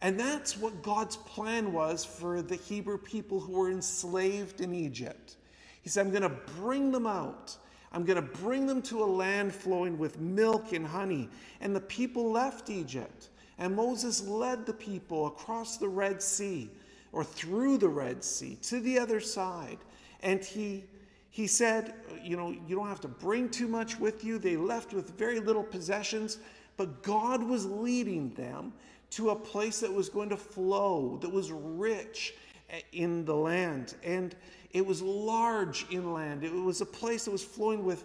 And 0.00 0.18
that's 0.18 0.56
what 0.56 0.82
God's 0.82 1.16
plan 1.16 1.72
was 1.72 2.04
for 2.04 2.42
the 2.42 2.56
Hebrew 2.56 2.98
people 2.98 3.40
who 3.40 3.52
were 3.52 3.70
enslaved 3.70 4.60
in 4.60 4.74
Egypt. 4.74 5.36
He 5.82 5.88
said, 5.88 6.06
I'm 6.06 6.12
going 6.12 6.22
to 6.22 6.40
bring 6.58 6.92
them 6.92 7.06
out. 7.06 7.56
I'm 7.94 8.04
going 8.04 8.16
to 8.16 8.22
bring 8.40 8.66
them 8.66 8.82
to 8.82 9.04
a 9.04 9.06
land 9.06 9.54
flowing 9.54 9.96
with 9.96 10.18
milk 10.20 10.72
and 10.72 10.84
honey. 10.84 11.28
And 11.60 11.74
the 11.74 11.80
people 11.80 12.30
left 12.30 12.68
Egypt. 12.68 13.28
And 13.58 13.74
Moses 13.74 14.26
led 14.26 14.66
the 14.66 14.72
people 14.72 15.28
across 15.28 15.76
the 15.76 15.88
Red 15.88 16.20
Sea 16.20 16.68
or 17.12 17.22
through 17.22 17.78
the 17.78 17.88
Red 17.88 18.24
Sea 18.24 18.58
to 18.62 18.80
the 18.80 18.98
other 18.98 19.20
side. 19.20 19.78
And 20.22 20.44
he 20.44 20.84
he 21.30 21.48
said, 21.48 21.94
You 22.22 22.36
know, 22.36 22.50
you 22.50 22.76
don't 22.76 22.86
have 22.86 23.00
to 23.00 23.08
bring 23.08 23.48
too 23.48 23.66
much 23.66 23.98
with 23.98 24.22
you. 24.22 24.38
They 24.38 24.56
left 24.56 24.92
with 24.92 25.18
very 25.18 25.40
little 25.40 25.64
possessions, 25.64 26.38
but 26.76 27.02
God 27.02 27.42
was 27.42 27.66
leading 27.66 28.32
them 28.34 28.72
to 29.10 29.30
a 29.30 29.36
place 29.36 29.80
that 29.80 29.92
was 29.92 30.08
going 30.08 30.28
to 30.28 30.36
flow, 30.36 31.18
that 31.22 31.32
was 31.32 31.50
rich 31.50 32.34
eh, 32.70 32.80
in 32.92 33.24
the 33.24 33.34
land. 33.34 33.94
And 34.04 34.36
it 34.74 34.84
was 34.84 35.00
large 35.00 35.86
inland. 35.90 36.42
It 36.42 36.52
was 36.52 36.80
a 36.80 36.86
place 36.86 37.24
that 37.24 37.30
was 37.30 37.44
flowing 37.44 37.84
with 37.84 38.04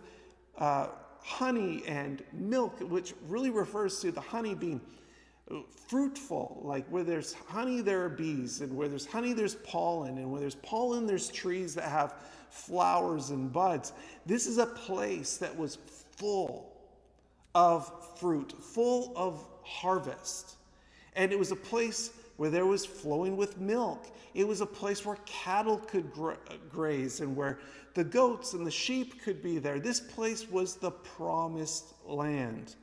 uh, 0.58 0.88
honey 1.24 1.84
and 1.88 2.24
milk, 2.32 2.80
which 2.80 3.14
really 3.28 3.50
refers 3.50 4.00
to 4.02 4.12
the 4.12 4.22
honey 4.22 4.54
being 4.54 4.80
fruitful. 5.88 6.62
Like 6.64 6.88
where 6.90 7.04
there's 7.04 7.34
honey, 7.34 7.82
there 7.82 8.06
are 8.06 8.10
bees, 8.10 8.62
and 8.62 8.76
where 8.78 8.88
there's 8.88 9.08
honey, 9.08 9.34
there's 9.34 9.56
pollen, 9.56 10.20
and 10.20 10.32
where 10.32 10.40
there's 10.40 10.56
pollen, 10.56 11.08
there's 11.08 11.30
trees 11.30 11.74
that 11.74 11.86
have 11.86 12.14
flowers 12.52 13.32
and 13.32 13.52
buds. 13.52 13.92
This 14.28 14.46
is 14.46 14.60
a 14.60 14.68
place 14.68 15.38
that 15.38 15.58
was 15.58 15.80
full 16.18 16.72
of 17.56 17.92
fruit, 18.20 18.54
full 18.62 19.12
of 19.16 19.44
harvest. 19.64 20.56
And 21.16 21.32
it 21.32 21.40
was 21.40 21.52
a 21.52 21.56
place 21.56 22.12
where 22.40 22.50
there 22.50 22.66
was 22.66 22.86
flowing 22.86 23.36
with 23.36 23.60
milk. 23.60 24.08
It 24.34 24.48
was 24.48 24.62
a 24.62 24.66
place 24.66 25.06
where 25.06 25.18
cattle 25.26 25.76
could 25.76 26.10
gra- 26.14 26.38
uh, 26.50 26.54
graze 26.72 27.20
and 27.20 27.36
where 27.36 27.60
the 27.96 28.04
goats 28.06 28.54
and 28.54 28.66
the 28.66 28.72
sheep 28.72 29.22
could 29.22 29.44
be 29.44 29.60
there. 29.60 29.78
This 29.78 30.00
place 30.00 30.50
was 30.50 30.76
the 30.76 30.92
promised 30.92 31.96
land. 32.06 32.76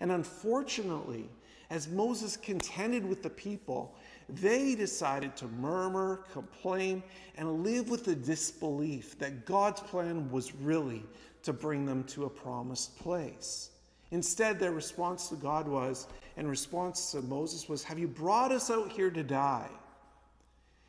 And 0.00 0.12
unfortunately, 0.12 1.28
as 1.68 1.88
Moses 1.88 2.38
contended 2.38 3.04
with 3.04 3.22
the 3.22 3.28
people, 3.28 3.94
they 4.30 4.74
decided 4.74 5.36
to 5.36 5.46
murmur, 5.46 6.24
complain, 6.32 7.02
and 7.36 7.62
live 7.62 7.90
with 7.90 8.06
the 8.06 8.14
disbelief 8.14 9.18
that 9.18 9.44
God's 9.44 9.82
plan 9.82 10.30
was 10.30 10.54
really 10.54 11.04
to 11.42 11.52
bring 11.52 11.84
them 11.84 12.02
to 12.04 12.24
a 12.24 12.30
promised 12.30 12.98
place. 12.98 13.72
Instead, 14.10 14.58
their 14.58 14.72
response 14.72 15.28
to 15.28 15.36
God 15.36 15.68
was, 15.68 16.06
in 16.36 16.46
response 16.46 17.12
to 17.12 17.22
Moses, 17.22 17.68
was, 17.68 17.84
Have 17.84 17.98
you 17.98 18.08
brought 18.08 18.52
us 18.52 18.70
out 18.70 18.90
here 18.90 19.10
to 19.10 19.22
die? 19.22 19.68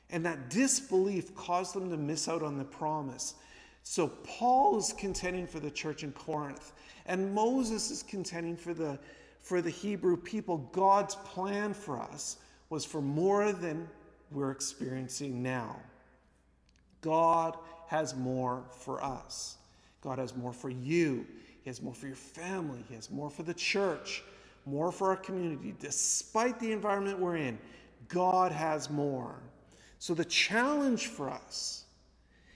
And 0.09 0.25
that 0.25 0.50
disbelief 0.50 1.35
caused 1.35 1.73
them 1.73 1.89
to 1.89 1.97
miss 1.97 2.27
out 2.27 2.43
on 2.43 2.57
the 2.57 2.63
promise. 2.63 3.35
So 3.83 4.07
Paul 4.07 4.77
is 4.77 4.93
contending 4.97 5.45
for 5.45 5.59
the 5.59 5.71
church 5.71 6.03
in 6.03 6.12
Corinth, 6.13 6.71
and 7.05 7.33
Moses 7.33 7.91
is 7.91 8.03
contending 8.03 8.55
for 8.55 8.73
the, 8.73 8.97
for 9.41 9.62
the 9.62 9.69
Hebrew 9.69 10.15
people. 10.15 10.69
God's 10.71 11.15
plan 11.15 11.73
for 11.73 12.00
us 12.00 12.38
was 12.69 12.85
for 12.85 13.01
more 13.01 13.51
than 13.51 13.88
we're 14.31 14.51
experiencing 14.51 15.43
now. 15.43 15.75
God 17.01 17.57
has 17.88 18.15
more 18.15 18.63
for 18.71 19.03
us. 19.03 19.57
God 20.01 20.17
has 20.19 20.35
more 20.35 20.53
for 20.53 20.69
you. 20.69 21.25
He 21.62 21.69
has 21.69 21.81
more 21.81 21.93
for 21.93 22.07
your 22.07 22.15
family. 22.15 22.83
He 22.88 22.95
has 22.95 23.12
more 23.12 23.29
for 23.29 23.43
the 23.43 23.53
church, 23.53 24.23
more 24.65 24.91
for 24.91 25.10
our 25.10 25.17
community. 25.17 25.75
Despite 25.79 26.60
the 26.60 26.72
environment 26.72 27.20
we're 27.20 27.38
in, 27.38 27.58
God 28.08 28.51
has 28.51 28.89
more. 28.89 29.41
So 30.00 30.13
the 30.13 30.25
challenge 30.25 31.08
for 31.08 31.29
us 31.29 31.86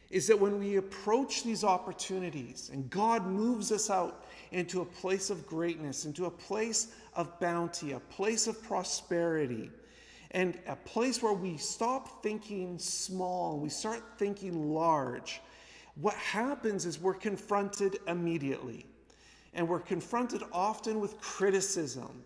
is 0.09 0.27
that 0.27 0.39
when 0.39 0.59
we 0.59 0.77
approach 0.77 1.43
these 1.43 1.63
opportunities 1.63 2.69
and 2.71 2.89
God 2.89 3.25
moves 3.25 3.71
us 3.71 3.89
out 3.89 4.25
into 4.51 4.81
a 4.81 4.85
place 4.85 5.29
of 5.29 5.45
greatness, 5.45 6.05
into 6.05 6.25
a 6.25 6.31
place 6.31 6.93
of 7.13 7.37
bounty, 7.39 7.91
a 7.91 7.99
place 7.99 8.47
of 8.47 8.61
prosperity, 8.63 9.69
and 10.31 10.57
a 10.67 10.75
place 10.75 11.21
where 11.21 11.33
we 11.33 11.57
stop 11.57 12.21
thinking 12.23 12.77
small, 12.79 13.59
we 13.59 13.69
start 13.69 14.03
thinking 14.17 14.73
large. 14.73 15.41
What 15.95 16.15
happens 16.15 16.85
is 16.85 16.99
we're 16.99 17.13
confronted 17.13 17.97
immediately, 18.07 18.85
and 19.53 19.67
we're 19.67 19.79
confronted 19.79 20.43
often 20.51 20.99
with 20.99 21.19
criticism. 21.19 22.23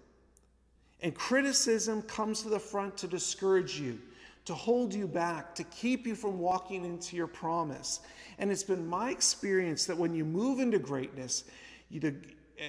And 1.02 1.16
criticism 1.16 2.02
comes 2.04 2.44
to 2.44 2.50
the 2.50 2.60
front 2.60 2.98
to 2.98 3.08
discourage 3.08 3.80
you, 3.80 4.00
to 4.46 4.54
hold 4.54 4.94
you 4.94 5.08
back, 5.08 5.56
to 5.56 5.64
keep 5.66 6.06
you 6.06 6.16
from 6.16 6.40
walking 6.40 6.86
into 6.86 7.16
your 7.16 7.28
promise. 7.28 8.02
And 8.38 8.52
it's 8.52 8.64
been 8.64 8.86
my 8.88 9.10
experience 9.10 9.86
that 9.86 9.98
when 9.98 10.14
you 10.14 10.26
move 10.26 10.60
into 10.60 10.80
greatness, 10.80 11.46
you, 11.90 12.16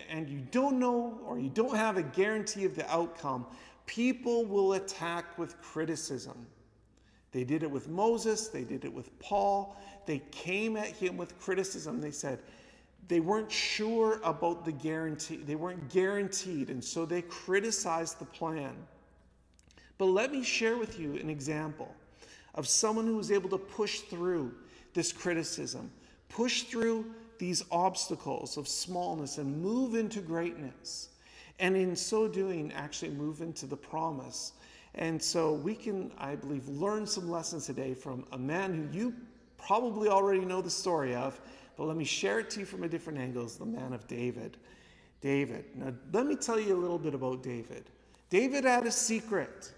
and 0.09 0.29
you 0.29 0.41
don't 0.51 0.79
know 0.79 1.21
or 1.27 1.39
you 1.39 1.51
don't 1.51 1.77
have 1.77 1.97
a 1.97 2.03
guarantee 2.03 2.65
of 2.65 2.75
the 2.75 2.91
outcome, 2.91 3.47
people 3.87 4.45
will 4.45 4.75
attack 4.75 5.39
with 5.39 5.61
criticism. 5.61 6.47
They 7.33 7.45
did 7.45 7.63
it 7.63 7.71
with 7.71 7.89
Moses, 7.89 8.49
they 8.49 8.65
did 8.65 8.85
it 8.85 8.93
with 8.93 9.19
Paul. 9.19 9.77
They 10.05 10.21
came 10.31 10.77
at 10.77 10.89
him 10.89 11.17
with 11.17 11.39
criticism. 11.41 12.01
They 12.01 12.11
said, 12.11 12.41
they 13.09 13.21
weren't 13.21 13.51
sure 13.51 14.21
about 14.25 14.65
the 14.65 14.73
guarantee. 14.73 15.37
They 15.37 15.57
weren't 15.57 15.91
guaranteed, 15.91 16.71
and 16.71 16.83
so 16.83 17.05
they 17.05 17.23
criticized 17.23 18.19
the 18.19 18.25
plan. 18.25 18.75
But 19.99 20.07
let 20.07 20.33
me 20.33 20.43
share 20.43 20.77
with 20.77 20.99
you 20.99 21.15
an 21.17 21.29
example 21.29 21.95
of 22.55 22.69
someone 22.69 23.07
who 23.07 23.17
was 23.17 23.31
able 23.31 23.49
to 23.51 23.59
push 23.59 24.01
through 24.01 24.53
this 24.95 25.13
criticism, 25.13 25.91
push 26.29 26.63
through 26.63 27.07
these 27.39 27.65
obstacles 27.71 28.57
of 28.57 28.69
smallness, 28.69 29.39
and 29.39 29.61
move 29.61 29.95
into 29.95 30.21
greatness. 30.21 31.09
And 31.59 31.77
in 31.77 31.97
so 31.97 32.29
doing, 32.29 32.73
actually 32.73 33.11
move 33.11 33.41
into 33.41 33.67
the 33.67 33.77
promise. 33.77 34.53
And 34.95 35.23
so 35.23 35.55
we 35.55 35.75
can, 35.75 36.13
I 36.19 36.37
believe, 36.37 36.69
learn 36.69 37.07
some 37.07 37.31
lessons 37.31 37.67
today 37.67 37.95
from 37.95 38.27
a 38.33 38.39
man 38.39 38.75
who 38.75 38.99
you 38.99 39.15
probably 39.57 40.09
already 40.09 40.45
know 40.45 40.61
the 40.61 40.71
story 40.71 41.15
of, 41.15 41.41
but 41.77 41.85
let 41.85 41.97
me 41.97 42.05
share 42.05 42.41
it 42.41 42.51
to 42.51 42.61
you 42.61 42.67
from 42.67 42.85
a 42.85 42.89
different 42.89 43.19
angle 43.19 43.45
as 43.45 43.57
the 43.57 43.67
man 43.67 43.93
of 43.93 44.07
David. 44.07 44.57
David. 45.21 45.65
Now, 45.77 45.93
let 46.13 46.27
me 46.27 46.37
tell 46.37 46.59
you 46.59 46.77
a 46.77 46.81
little 46.81 46.99
bit 46.99 47.15
about 47.15 47.43
David. 47.43 47.85
David 48.29 48.65
had 48.65 48.87
a 48.87 48.91
secret. 48.91 49.73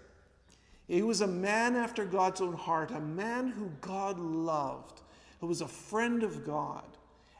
He 0.87 1.01
was 1.01 1.21
a 1.21 1.27
man 1.27 1.75
after 1.75 2.05
God's 2.05 2.41
own 2.41 2.53
heart, 2.53 2.91
a 2.91 2.99
man 2.99 3.49
who 3.49 3.69
God 3.81 4.19
loved, 4.19 5.01
who 5.39 5.47
was 5.47 5.61
a 5.61 5.67
friend 5.67 6.23
of 6.23 6.45
God. 6.45 6.83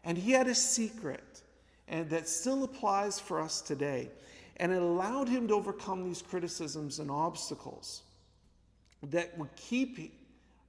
And 0.04 0.18
he 0.18 0.32
had 0.32 0.48
a 0.48 0.56
secret, 0.56 1.42
and 1.88 2.10
that 2.10 2.28
still 2.28 2.64
applies 2.64 3.20
for 3.20 3.40
us 3.40 3.62
today. 3.62 4.10
And 4.58 4.72
it 4.72 4.82
allowed 4.82 5.28
him 5.28 5.48
to 5.48 5.56
overcome 5.56 6.04
these 6.04 6.22
criticisms 6.22 7.00
and 7.00 7.10
obstacles 7.12 8.04
that 9.04 9.38
would 9.38 9.54
keep 9.56 10.14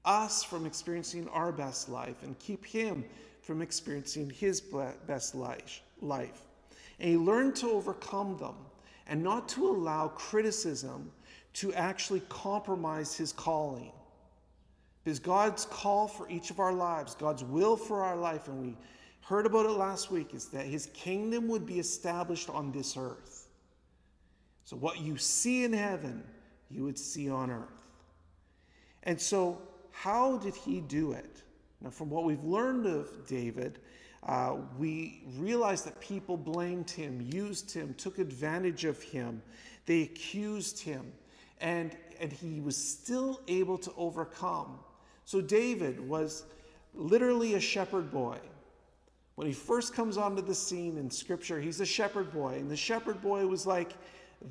us 0.05 0.43
from 0.43 0.67
experiencing 0.67 1.29
our 1.29 1.53
best 1.53 1.89
life 1.89 2.23
and 2.23 2.39
keep 2.39 2.65
him 2.65 3.05
from 3.47 3.63
experiencing 3.63 4.29
his 4.29 4.61
best 5.07 5.37
life. 5.37 6.43
And 6.99 7.11
he 7.11 7.17
learned 7.17 7.55
to 7.57 7.71
overcome 7.71 8.37
them 8.39 8.57
and 9.07 9.23
not 9.23 9.49
to 9.51 9.69
allow 9.69 10.09
criticism 10.09 11.13
to 11.55 11.73
actually 11.75 12.23
compromise 12.29 13.17
his 13.17 13.33
calling. 13.33 13.93
Because 15.05 15.21
God's 15.21 15.65
call 15.67 16.09
for 16.09 16.29
each 16.29 16.51
of 16.51 16.59
our 16.59 16.73
lives, 16.73 17.15
God's 17.15 17.45
will 17.45 17.77
for 17.77 18.03
our 18.03 18.17
life, 18.17 18.49
and 18.49 18.61
we 18.61 18.77
heard 19.21 19.47
about 19.47 19.65
it 19.65 19.71
last 19.71 20.11
week, 20.11 20.35
is 20.35 20.47
that 20.47 20.67
his 20.67 20.87
kingdom 20.87 21.47
would 21.47 21.65
be 21.65 21.79
established 21.79 22.51
on 22.51 22.73
this 22.73 22.97
earth. 22.97 23.47
So, 24.65 24.77
what 24.77 25.01
you 25.01 25.17
see 25.17 25.63
in 25.63 25.73
heaven, 25.73 26.25
you 26.69 26.83
would 26.83 26.99
see 26.99 27.31
on 27.31 27.53
earth. 27.53 27.69
And 29.05 29.21
so, 29.21 29.63
how 29.93 30.39
did 30.39 30.57
he 30.57 30.81
do 30.81 31.13
it? 31.13 31.45
Now, 31.81 31.91
from 31.91 32.11
what 32.11 32.25
we've 32.25 32.45
learned 32.45 32.87
of 32.87 33.27
David, 33.27 33.81
uh, 34.23 34.57
we 34.79 35.23
realize 35.37 35.83
that 35.83 36.01
people 36.01 36.37
blamed 36.37 36.91
him, 36.91 37.21
used 37.21 37.73
him, 37.73 37.95
took 37.95 38.19
advantage 38.19 38.85
of 38.85 39.01
him, 39.03 39.43
they 39.87 40.03
accused 40.03 40.81
him 40.81 41.13
and, 41.61 41.97
and 42.21 42.33
he 42.33 42.61
was 42.61 42.77
still 42.77 43.41
able 43.49 43.79
to 43.79 43.93
overcome. 43.97 44.79
So 45.25 45.41
David 45.41 46.01
was 46.07 46.45
literally 46.95 47.55
a 47.55 47.61
shepherd 47.61 48.11
boy. 48.11 48.39
When 49.37 49.47
he 49.47 49.53
first 49.53 49.95
comes 49.95 50.17
onto 50.17 50.43
the 50.43 50.55
scene 50.55 50.97
in 50.97 51.11
scripture, 51.11 51.61
he's 51.61 51.81
a 51.81 51.87
shepherd 51.87 52.33
boy. 52.33 52.55
And 52.55 52.71
the 52.71 52.77
shepherd 52.77 53.21
boy 53.23 53.47
was 53.47 53.67
like 53.67 53.93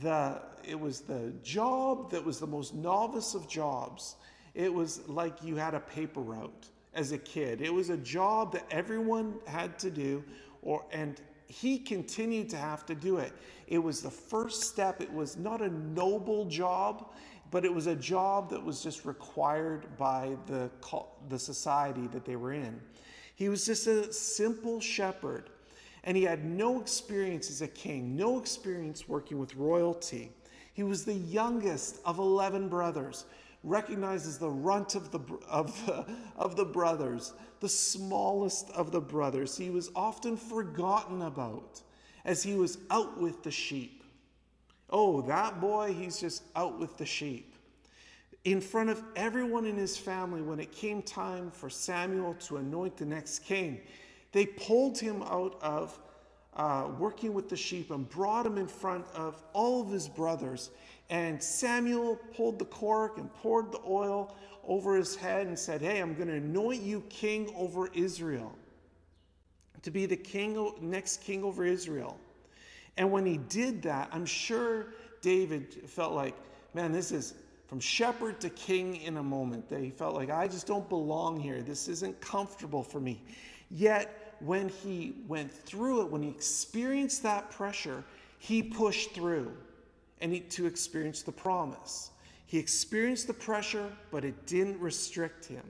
the 0.02 0.42
it 0.64 0.80
was 0.80 1.02
the 1.02 1.32
job 1.44 2.10
that 2.12 2.24
was 2.24 2.40
the 2.40 2.48
most 2.48 2.74
novice 2.74 3.36
of 3.36 3.48
jobs. 3.48 4.16
It 4.54 4.74
was 4.74 5.08
like 5.08 5.44
you 5.44 5.56
had 5.56 5.74
a 5.74 5.80
paper 5.80 6.22
route 6.22 6.70
as 6.96 7.12
a 7.12 7.18
kid. 7.18 7.62
It 7.62 7.74
was 7.74 7.90
a 7.90 7.98
job 7.98 8.54
that 8.54 8.66
everyone 8.72 9.36
had 9.46 9.78
to 9.80 9.92
do 9.92 10.24
or 10.62 10.84
and 10.92 11.22
he 11.48 11.78
continued 11.78 12.50
to 12.50 12.58
have 12.58 12.86
to 12.88 12.96
do 12.96 13.18
it. 13.18 13.32
It 13.68 13.78
was 13.78 14.02
the 14.02 14.10
first 14.10 14.64
step. 14.64 15.02
It 15.02 15.12
was 15.14 15.38
not 15.38 15.62
a 15.62 15.70
noble 15.70 16.46
job, 16.46 17.14
but 17.52 17.64
it 17.64 17.74
was 17.74 17.88
a 17.88 17.96
job 17.96 18.50
that 18.50 18.64
was 18.64 18.82
just 18.82 19.06
required 19.06 19.86
by 19.98 20.36
the, 20.48 20.70
the 21.30 21.40
society 21.40 22.08
that 22.08 22.26
they 22.26 22.36
were 22.36 22.54
in. 22.54 22.82
He 23.36 23.50
was 23.50 23.66
just 23.66 23.86
a 23.88 24.12
simple 24.12 24.80
shepherd, 24.80 25.50
and 26.04 26.18
he 26.18 26.24
had 26.24 26.46
no 26.46 26.80
experience 26.80 27.50
as 27.50 27.62
a 27.62 27.68
king, 27.68 28.16
no 28.16 28.40
experience 28.40 29.08
working 29.08 29.38
with 29.38 29.56
royalty. 29.56 30.32
He 30.74 30.84
was 30.84 31.06
the 31.06 31.14
youngest 31.14 32.00
of 32.06 32.18
11 32.18 32.70
brothers 32.70 33.26
recognized 33.66 34.28
as 34.28 34.38
the 34.38 34.50
runt 34.50 34.96
of 34.96 35.12
the, 35.12 35.20
of, 35.50 35.86
the, 35.86 36.06
of 36.38 36.56
the 36.56 36.64
brothers, 36.64 37.34
the 37.60 37.68
smallest 37.70 38.70
of 38.70 38.92
the 38.92 39.02
brothers. 39.02 39.58
He 39.58 39.70
was 39.70 39.92
often 39.96 40.38
forgotten 40.38 41.24
about 41.24 41.82
as 42.24 42.44
he 42.44 42.54
was 42.54 42.78
out 42.90 43.20
with 43.20 43.44
the 43.44 43.52
sheep. 43.52 44.04
Oh, 44.90 45.22
that 45.24 45.60
boy, 45.60 45.94
he's 45.94 46.20
just 46.20 46.44
out 46.56 46.80
with 46.80 46.96
the 46.98 47.06
sheep. 47.06 47.56
In 48.44 48.62
front 48.62 48.92
of 48.92 49.04
everyone 49.16 49.66
in 49.66 49.76
his 49.76 49.98
family, 49.98 50.44
when 50.44 50.60
it 50.60 50.72
came 50.72 51.02
time 51.02 51.50
for 51.50 51.70
Samuel 51.70 52.36
to 52.42 52.58
anoint 52.58 52.96
the 52.96 53.06
next 53.06 53.40
king, 53.40 53.82
they 54.32 54.46
pulled 54.46 55.00
him 55.00 55.24
out 55.24 55.58
of 55.62 56.00
uh, 56.56 56.90
working 56.98 57.34
with 57.34 57.50
the 57.50 57.56
sheep 57.56 57.92
and 57.92 58.10
brought 58.10 58.46
him 58.46 58.58
in 58.58 58.68
front 58.68 59.06
of 59.14 59.44
all 59.54 59.82
of 59.82 59.90
his 59.90 60.08
brothers. 60.08 60.72
And 61.10 61.42
Samuel 61.42 62.16
pulled 62.36 62.60
the 62.60 62.66
cork 62.66 63.18
and 63.18 63.32
poured 63.34 63.72
the 63.72 63.82
oil 63.88 64.36
over 64.68 64.96
his 64.96 65.16
head 65.16 65.48
and 65.48 65.58
said, 65.58 65.82
Hey, 65.82 66.00
I'm 66.00 66.16
going 66.16 66.28
to 66.28 66.36
anoint 66.36 66.82
you 66.82 67.02
king 67.10 67.52
over 67.56 67.88
Israel, 67.94 68.56
to 69.84 69.92
be 69.92 70.06
the 70.06 70.16
king, 70.16 70.72
next 70.82 71.22
king 71.22 71.44
over 71.44 71.66
Israel. 71.66 72.18
And 72.98 73.12
when 73.12 73.26
he 73.26 73.38
did 73.38 73.82
that, 73.84 74.10
I'm 74.12 74.26
sure 74.26 74.88
David 75.22 75.74
felt 75.90 76.14
like, 76.14 76.36
man, 76.74 76.92
this 76.92 77.12
is 77.12 77.36
from 77.68 77.80
shepherd 77.80 78.40
to 78.42 78.50
king 78.50 78.98
in 78.98 79.18
a 79.18 79.24
moment. 79.24 79.68
That 79.70 79.82
he 79.82 79.90
felt 79.90 80.16
like, 80.16 80.30
I 80.30 80.48
just 80.48 80.66
don't 80.66 80.88
belong 80.88 81.40
here. 81.40 81.62
This 81.62 81.88
isn't 81.88 82.20
comfortable 82.22 82.84
for 82.84 83.00
me. 83.00 83.22
Yet, 83.70 84.25
when 84.46 84.70
he 84.70 85.16
went 85.28 85.52
through 85.52 86.02
it, 86.02 86.12
when 86.12 86.22
he 86.22 86.30
experienced 86.30 87.24
that 87.24 87.50
pressure, 87.50 88.04
he 88.38 88.62
pushed 88.62 89.14
through 89.14 89.52
and 90.22 90.34
he, 90.34 90.40
to 90.42 90.66
experience 90.66 91.24
the 91.24 91.32
promise. 91.32 92.12
He 92.46 92.60
experienced 92.60 93.28
the 93.28 93.34
pressure, 93.34 93.92
but 94.12 94.24
it 94.24 94.46
didn't 94.46 94.80
restrict 94.80 95.46
him. 95.46 95.64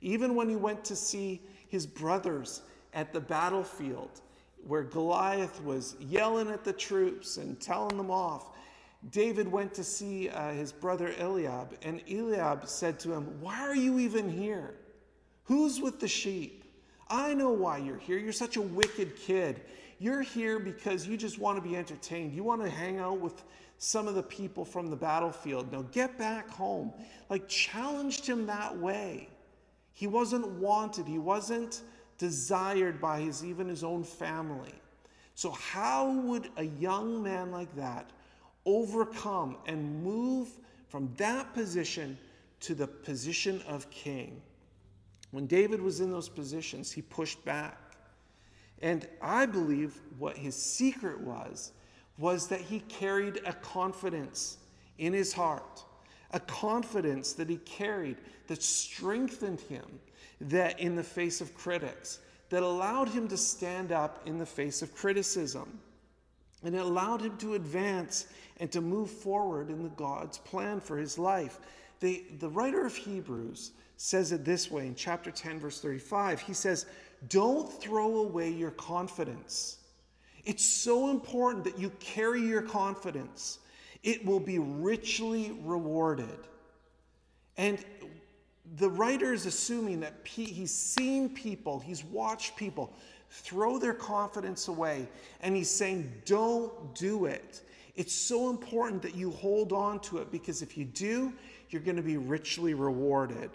Even 0.00 0.34
when 0.34 0.48
he 0.48 0.56
went 0.56 0.84
to 0.84 0.96
see 0.96 1.40
his 1.68 1.86
brothers 1.86 2.62
at 2.92 3.12
the 3.12 3.20
battlefield, 3.20 4.20
where 4.66 4.82
Goliath 4.82 5.62
was 5.62 5.96
yelling 6.00 6.50
at 6.50 6.64
the 6.64 6.72
troops 6.72 7.36
and 7.36 7.60
telling 7.60 7.96
them 7.96 8.10
off, 8.10 8.50
David 9.10 9.46
went 9.46 9.72
to 9.74 9.84
see 9.84 10.28
uh, 10.28 10.50
his 10.50 10.72
brother 10.72 11.14
Eliab, 11.18 11.78
and 11.82 12.02
Eliab 12.10 12.66
said 12.66 12.98
to 13.00 13.12
him, 13.12 13.40
Why 13.40 13.60
are 13.60 13.76
you 13.76 14.00
even 14.00 14.28
here? 14.28 14.74
Who's 15.44 15.80
with 15.80 16.00
the 16.00 16.08
sheep? 16.08 16.57
I 17.10 17.34
know 17.34 17.50
why 17.50 17.78
you're 17.78 17.98
here. 17.98 18.18
You're 18.18 18.32
such 18.32 18.56
a 18.56 18.62
wicked 18.62 19.16
kid. 19.16 19.62
You're 19.98 20.22
here 20.22 20.58
because 20.58 21.06
you 21.06 21.16
just 21.16 21.38
want 21.38 21.62
to 21.62 21.68
be 21.68 21.76
entertained. 21.76 22.34
You 22.34 22.44
want 22.44 22.62
to 22.62 22.70
hang 22.70 22.98
out 22.98 23.20
with 23.20 23.42
some 23.78 24.08
of 24.08 24.14
the 24.14 24.22
people 24.22 24.64
from 24.64 24.88
the 24.88 24.96
battlefield. 24.96 25.72
Now 25.72 25.82
get 25.92 26.18
back 26.18 26.48
home. 26.50 26.92
Like 27.28 27.48
challenged 27.48 28.26
him 28.26 28.46
that 28.46 28.76
way. 28.76 29.28
He 29.94 30.06
wasn't 30.06 30.46
wanted, 30.46 31.06
he 31.06 31.18
wasn't 31.18 31.80
desired 32.18 33.00
by 33.00 33.20
his 33.20 33.44
even 33.44 33.68
his 33.68 33.82
own 33.82 34.04
family. 34.04 34.74
So 35.34 35.50
how 35.50 36.10
would 36.10 36.50
a 36.56 36.64
young 36.64 37.22
man 37.22 37.50
like 37.50 37.74
that 37.76 38.10
overcome 38.64 39.56
and 39.66 40.02
move 40.02 40.48
from 40.88 41.12
that 41.16 41.54
position 41.54 42.18
to 42.60 42.74
the 42.74 42.86
position 42.86 43.62
of 43.68 43.88
king? 43.90 44.42
When 45.30 45.46
David 45.46 45.80
was 45.80 46.00
in 46.00 46.10
those 46.10 46.28
positions, 46.28 46.92
he 46.92 47.02
pushed 47.02 47.44
back. 47.44 47.78
And 48.80 49.06
I 49.20 49.46
believe 49.46 50.00
what 50.18 50.36
his 50.36 50.54
secret 50.54 51.20
was 51.20 51.72
was 52.18 52.48
that 52.48 52.60
he 52.60 52.80
carried 52.80 53.40
a 53.44 53.52
confidence 53.52 54.58
in 54.98 55.12
his 55.12 55.32
heart, 55.32 55.84
a 56.32 56.40
confidence 56.40 57.32
that 57.34 57.48
he 57.48 57.56
carried 57.58 58.16
that 58.46 58.62
strengthened 58.62 59.60
him 59.60 60.00
that 60.40 60.78
in 60.80 60.96
the 60.96 61.02
face 61.02 61.40
of 61.40 61.54
critics, 61.54 62.20
that 62.50 62.62
allowed 62.62 63.08
him 63.08 63.28
to 63.28 63.36
stand 63.36 63.92
up 63.92 64.20
in 64.26 64.38
the 64.38 64.46
face 64.46 64.82
of 64.82 64.94
criticism. 64.94 65.78
And 66.64 66.74
it 66.74 66.80
allowed 66.80 67.20
him 67.20 67.36
to 67.38 67.54
advance 67.54 68.26
and 68.58 68.70
to 68.72 68.80
move 68.80 69.10
forward 69.10 69.70
in 69.70 69.82
the 69.82 69.90
God's 69.90 70.38
plan 70.38 70.80
for 70.80 70.96
his 70.96 71.18
life. 71.18 71.60
The, 72.00 72.24
the 72.38 72.48
writer 72.48 72.84
of 72.84 72.96
Hebrews 72.96 73.72
says 73.98 74.32
it 74.32 74.44
this 74.44 74.70
way 74.70 74.86
in 74.86 74.94
chapter 74.94 75.30
10, 75.30 75.60
verse 75.60 75.80
35. 75.80 76.40
He 76.40 76.54
says, 76.54 76.86
Don't 77.28 77.70
throw 77.70 78.16
away 78.20 78.50
your 78.50 78.70
confidence 78.70 79.78
it's 80.48 80.64
so 80.64 81.10
important 81.10 81.62
that 81.64 81.78
you 81.78 81.90
carry 82.00 82.40
your 82.40 82.62
confidence. 82.62 83.58
It 84.02 84.24
will 84.24 84.40
be 84.40 84.58
richly 84.58 85.52
rewarded. 85.62 86.38
And 87.58 87.84
the 88.76 88.88
writer 88.88 89.34
is 89.34 89.44
assuming 89.44 90.00
that 90.00 90.14
he's 90.24 90.74
seen 90.74 91.28
people, 91.28 91.80
he's 91.80 92.02
watched 92.02 92.56
people 92.56 92.94
throw 93.28 93.78
their 93.78 93.92
confidence 93.92 94.68
away. 94.68 95.06
And 95.42 95.54
he's 95.54 95.68
saying, 95.70 96.10
don't 96.24 96.94
do 96.94 97.26
it. 97.26 97.60
It's 97.94 98.14
so 98.14 98.48
important 98.48 99.02
that 99.02 99.14
you 99.14 99.30
hold 99.32 99.74
on 99.74 100.00
to 100.00 100.16
it 100.16 100.32
because 100.32 100.62
if 100.62 100.78
you 100.78 100.86
do, 100.86 101.30
you're 101.68 101.82
going 101.82 101.96
to 101.96 102.02
be 102.02 102.16
richly 102.16 102.72
rewarded. 102.72 103.50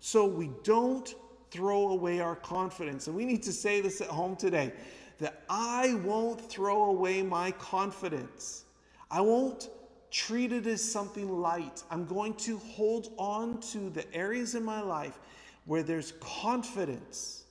So 0.00 0.26
we 0.26 0.50
don't 0.62 1.14
throw 1.50 1.88
away 1.88 2.20
our 2.20 2.36
confidence. 2.36 3.06
And 3.06 3.16
we 3.16 3.24
need 3.24 3.42
to 3.44 3.52
say 3.52 3.80
this 3.80 4.00
at 4.00 4.08
home 4.08 4.36
today 4.36 4.72
that 5.18 5.42
I 5.48 5.94
won't 6.04 6.48
throw 6.48 6.84
away 6.84 7.22
my 7.22 7.50
confidence. 7.52 8.64
I 9.10 9.20
won't 9.20 9.70
treat 10.10 10.52
it 10.52 10.66
as 10.66 10.82
something 10.82 11.40
light. 11.40 11.82
I'm 11.90 12.06
going 12.06 12.34
to 12.34 12.58
hold 12.58 13.12
on 13.18 13.60
to 13.72 13.90
the 13.90 14.12
areas 14.14 14.54
in 14.54 14.64
my 14.64 14.80
life 14.80 15.18
where 15.66 15.82
there's 15.82 16.12
confidence, 16.20 17.44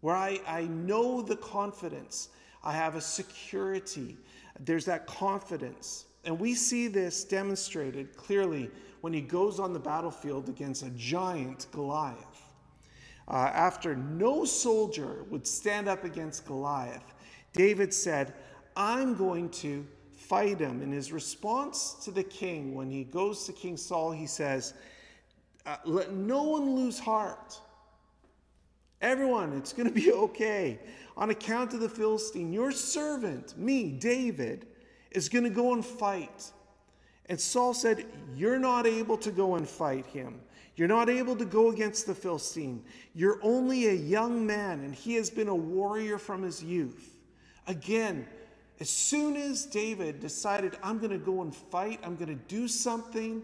where 0.00 0.16
I, 0.16 0.40
I 0.46 0.62
know 0.64 1.22
the 1.22 1.36
confidence. 1.36 2.28
I 2.64 2.72
have 2.72 2.96
a 2.96 3.00
security. 3.00 4.16
There's 4.60 4.84
that 4.86 5.06
confidence. 5.06 6.04
And 6.24 6.38
we 6.38 6.54
see 6.54 6.88
this 6.88 7.24
demonstrated 7.24 8.16
clearly 8.16 8.70
when 9.02 9.12
he 9.12 9.20
goes 9.20 9.58
on 9.58 9.72
the 9.72 9.78
battlefield 9.78 10.48
against 10.48 10.82
a 10.82 10.90
giant 10.90 11.66
Goliath. 11.72 12.16
Uh, 13.28 13.50
after 13.52 13.94
no 13.94 14.44
soldier 14.44 15.24
would 15.28 15.46
stand 15.46 15.88
up 15.88 16.04
against 16.04 16.46
Goliath, 16.46 17.14
David 17.52 17.92
said, 17.92 18.32
I'm 18.76 19.14
going 19.14 19.50
to 19.50 19.86
fight 20.12 20.60
him. 20.60 20.82
In 20.82 20.92
his 20.92 21.12
response 21.12 21.94
to 22.04 22.10
the 22.10 22.22
king, 22.22 22.74
when 22.74 22.90
he 22.90 23.04
goes 23.04 23.44
to 23.44 23.52
King 23.52 23.76
Saul, 23.76 24.12
he 24.12 24.26
says, 24.26 24.74
uh, 25.66 25.76
Let 25.84 26.12
no 26.12 26.44
one 26.44 26.76
lose 26.76 26.98
heart. 26.98 27.58
Everyone, 29.00 29.52
it's 29.54 29.72
going 29.72 29.88
to 29.88 29.94
be 29.94 30.12
okay. 30.12 30.78
On 31.16 31.30
account 31.30 31.74
of 31.74 31.80
the 31.80 31.88
Philistine, 31.88 32.52
your 32.52 32.70
servant, 32.70 33.58
me, 33.58 33.90
David, 33.90 34.66
is 35.10 35.28
going 35.28 35.44
to 35.44 35.50
go 35.50 35.72
and 35.72 35.84
fight. 35.84 36.52
And 37.32 37.40
Saul 37.40 37.72
said, 37.72 38.04
You're 38.36 38.58
not 38.58 38.86
able 38.86 39.16
to 39.16 39.30
go 39.30 39.54
and 39.54 39.66
fight 39.66 40.04
him. 40.04 40.38
You're 40.76 40.86
not 40.86 41.08
able 41.08 41.34
to 41.36 41.46
go 41.46 41.70
against 41.70 42.06
the 42.06 42.14
Philistine. 42.14 42.84
You're 43.14 43.38
only 43.40 43.86
a 43.86 43.94
young 43.94 44.46
man, 44.46 44.80
and 44.80 44.94
he 44.94 45.14
has 45.14 45.30
been 45.30 45.48
a 45.48 45.54
warrior 45.54 46.18
from 46.18 46.42
his 46.42 46.62
youth. 46.62 47.16
Again, 47.66 48.26
as 48.80 48.90
soon 48.90 49.36
as 49.36 49.64
David 49.64 50.20
decided, 50.20 50.76
I'm 50.82 50.98
going 50.98 51.12
to 51.12 51.16
go 51.16 51.40
and 51.40 51.56
fight, 51.56 52.00
I'm 52.04 52.16
going 52.16 52.28
to 52.38 52.44
do 52.54 52.68
something 52.68 53.42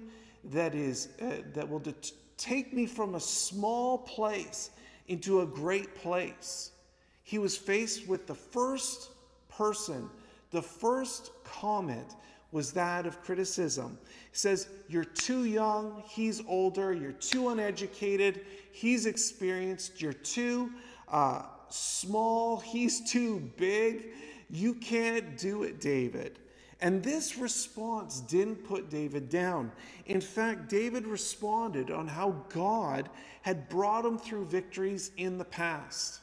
that 0.52 0.74
is 0.74 1.08
uh, 1.22 1.36
that 1.54 1.66
will 1.66 1.78
det- 1.78 2.12
take 2.36 2.74
me 2.74 2.84
from 2.84 3.14
a 3.14 3.20
small 3.20 3.96
place 3.96 4.68
into 5.06 5.40
a 5.40 5.46
great 5.46 5.94
place. 5.94 6.72
He 7.22 7.38
was 7.38 7.56
faced 7.56 8.06
with 8.06 8.26
the 8.26 8.34
first 8.34 9.12
person, 9.48 10.10
the 10.50 10.60
first 10.60 11.30
comment 11.42 12.14
was 12.50 12.72
that 12.72 13.06
of 13.06 13.22
criticism. 13.22 13.98
He 14.30 14.36
says, 14.36 14.68
You're 14.88 15.04
too 15.04 15.44
young, 15.44 16.02
he's 16.08 16.42
older, 16.46 16.92
you're 16.92 17.12
too 17.12 17.50
uneducated, 17.50 18.44
he's 18.72 19.06
experienced, 19.06 20.00
you're 20.00 20.12
too 20.12 20.72
uh, 21.08 21.42
small, 21.68 22.58
he's 22.58 23.10
too 23.10 23.50
big. 23.56 24.08
You 24.50 24.74
can't 24.74 25.36
do 25.36 25.62
it, 25.64 25.80
David. 25.80 26.38
And 26.80 27.02
this 27.02 27.36
response 27.36 28.20
didn't 28.20 28.64
put 28.64 28.88
David 28.88 29.28
down. 29.28 29.72
In 30.06 30.20
fact, 30.20 30.68
David 30.68 31.06
responded 31.06 31.90
on 31.90 32.06
how 32.06 32.44
God 32.48 33.10
had 33.42 33.68
brought 33.68 34.04
him 34.04 34.16
through 34.16 34.46
victories 34.46 35.10
in 35.16 35.38
the 35.38 35.44
past. 35.44 36.20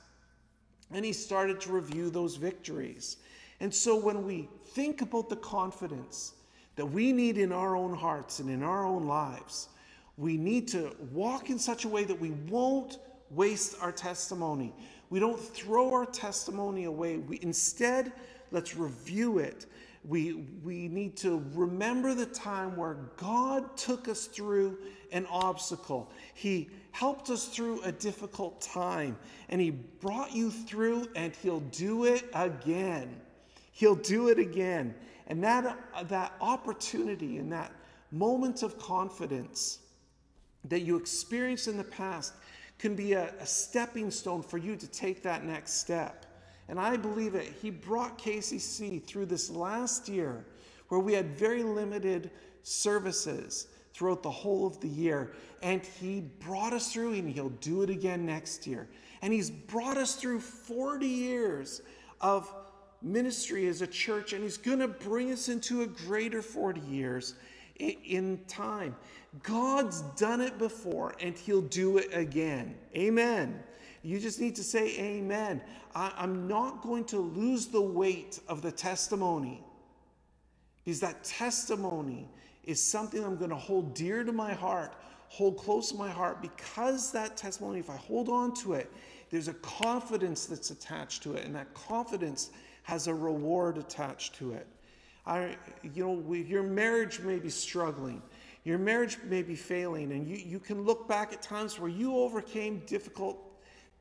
And 0.91 1.03
he 1.03 1.11
started 1.11 1.59
to 1.61 1.73
review 1.73 2.09
those 2.09 2.37
victories. 2.37 3.17
And 3.59 3.73
so 3.73 3.97
when 3.97 4.25
we 4.25 4.47
think 4.75 5.01
about 5.01 5.29
the 5.29 5.37
confidence 5.37 6.33
that 6.75 6.85
we 6.85 7.13
need 7.13 7.37
in 7.37 7.53
our 7.53 7.77
own 7.77 7.95
hearts 7.95 8.39
and 8.39 8.49
in 8.49 8.61
our 8.61 8.85
own 8.85 9.07
lives, 9.07 9.69
we 10.17 10.35
need 10.35 10.67
to 10.67 10.93
walk 11.13 11.49
in 11.49 11.57
such 11.57 11.85
a 11.85 11.87
way 11.87 12.03
that 12.03 12.19
we 12.19 12.31
won't 12.49 12.99
waste 13.31 13.77
our 13.81 13.93
testimony. 13.93 14.73
We 15.09 15.19
don't 15.21 15.39
throw 15.39 15.93
our 15.93 16.05
testimony 16.05 16.83
away. 16.83 17.17
We 17.17 17.39
instead 17.41 18.11
let's 18.51 18.75
review 18.75 19.39
it. 19.39 19.65
We, 20.03 20.33
we 20.63 20.87
need 20.87 21.15
to 21.17 21.43
remember 21.53 22.13
the 22.13 22.27
time 22.27 22.75
where 22.75 22.97
God 23.17 23.75
took 23.75 24.07
us 24.07 24.25
through 24.25 24.77
an 25.11 25.25
obstacle. 25.31 26.11
He 26.33 26.69
helped 26.91 27.29
us 27.29 27.47
through 27.47 27.81
a 27.81 27.91
difficult 27.91 28.61
time, 28.61 29.17
and 29.49 29.59
He 29.59 29.71
brought 29.71 30.35
you 30.35 30.51
through, 30.51 31.07
and 31.15 31.33
He'll 31.37 31.61
do 31.61 32.05
it 32.05 32.25
again. 32.33 33.19
He'll 33.75 33.95
do 33.95 34.29
it 34.29 34.39
again. 34.39 34.95
And 35.27 35.43
that, 35.43 35.77
uh, 35.93 36.03
that 36.03 36.31
opportunity 36.39 37.39
and 37.39 37.51
that 37.51 37.73
moment 38.09 38.63
of 38.63 38.79
confidence 38.79 39.79
that 40.69 40.79
you 40.79 40.95
experienced 40.95 41.67
in 41.67 41.75
the 41.75 41.83
past 41.83 42.33
can 42.79 42.95
be 42.95 43.13
a, 43.13 43.33
a 43.41 43.45
stepping 43.45 44.11
stone 44.11 44.41
for 44.41 44.57
you 44.57 44.77
to 44.77 44.87
take 44.87 45.21
that 45.23 45.43
next 45.43 45.73
step. 45.73 46.25
And 46.69 46.79
I 46.79 46.95
believe 46.95 47.35
it. 47.35 47.53
He 47.61 47.69
brought 47.69 48.17
KCC 48.17 49.03
through 49.03 49.25
this 49.25 49.49
last 49.49 50.07
year 50.07 50.45
where 50.87 51.01
we 51.01 51.11
had 51.11 51.37
very 51.37 51.61
limited 51.61 52.31
services 52.63 53.67
throughout 53.93 54.23
the 54.23 54.31
whole 54.31 54.65
of 54.65 54.79
the 54.79 54.87
year. 54.87 55.33
And 55.61 55.81
He 55.81 56.21
brought 56.21 56.71
us 56.71 56.93
through, 56.93 57.11
and 57.15 57.29
He'll 57.29 57.49
do 57.49 57.81
it 57.81 57.89
again 57.89 58.25
next 58.25 58.65
year. 58.65 58.87
And 59.21 59.33
He's 59.33 59.49
brought 59.49 59.97
us 59.97 60.15
through 60.15 60.39
40 60.39 61.05
years 61.05 61.81
of 62.21 62.49
ministry 63.01 63.67
as 63.67 63.81
a 63.81 63.87
church, 63.87 64.33
and 64.33 64.43
He's 64.43 64.57
going 64.57 64.79
to 64.79 64.87
bring 64.87 65.31
us 65.31 65.49
into 65.49 65.81
a 65.81 65.87
greater 65.87 66.41
40 66.41 66.81
years 66.81 67.35
in 67.77 68.39
time. 68.47 68.95
God's 69.43 70.01
done 70.17 70.41
it 70.41 70.57
before, 70.57 71.15
and 71.19 71.37
He'll 71.37 71.61
do 71.61 71.97
it 71.97 72.09
again. 72.13 72.75
Amen. 72.95 73.61
You 74.05 74.19
just 74.19 74.39
need 74.39 74.55
to 74.55 74.63
say 74.63 74.95
amen. 74.99 75.61
I, 75.95 76.11
am 76.17 76.47
not 76.47 76.83
going 76.83 77.05
to 77.05 77.17
lose 77.17 77.67
the 77.67 77.81
weight 77.81 78.39
of 78.47 78.61
the 78.61 78.71
testimony 78.71 79.63
because 80.83 80.99
that 80.99 81.23
testimony 81.23 82.29
is 82.63 82.81
something 82.81 83.23
I'm 83.23 83.37
going 83.37 83.49
to 83.49 83.55
hold 83.55 83.95
dear 83.95 84.23
to 84.23 84.31
my 84.31 84.53
heart, 84.53 84.93
hold 85.29 85.57
close 85.57 85.89
to 85.89 85.97
my 85.97 86.09
heart 86.09 86.41
because 86.41 87.11
that 87.13 87.35
testimony, 87.35 87.79
if 87.79 87.89
I 87.89 87.95
hold 87.95 88.29
on 88.29 88.53
to 88.55 88.73
it, 88.73 88.91
there's 89.31 89.47
a 89.47 89.53
confidence 89.55 90.45
that's 90.45 90.69
attached 90.69 91.23
to 91.23 91.33
it, 91.33 91.45
and 91.45 91.55
that 91.55 91.73
confidence 91.73 92.51
has 92.85 93.07
a 93.07 93.13
reward 93.13 93.77
attached 93.77 94.35
to 94.35 94.53
it. 94.53 94.67
I, 95.25 95.57
you 95.81 96.05
know, 96.05 96.11
we, 96.13 96.43
your 96.43 96.63
marriage 96.63 97.19
may 97.19 97.39
be 97.39 97.49
struggling. 97.49 98.21
Your 98.63 98.77
marriage 98.77 99.17
may 99.25 99.41
be 99.41 99.55
failing, 99.55 100.11
and 100.11 100.27
you, 100.27 100.37
you 100.37 100.59
can 100.59 100.83
look 100.83 101.07
back 101.07 101.33
at 101.33 101.41
times 101.41 101.79
where 101.79 101.89
you 101.89 102.15
overcame 102.15 102.83
difficult 102.85 103.39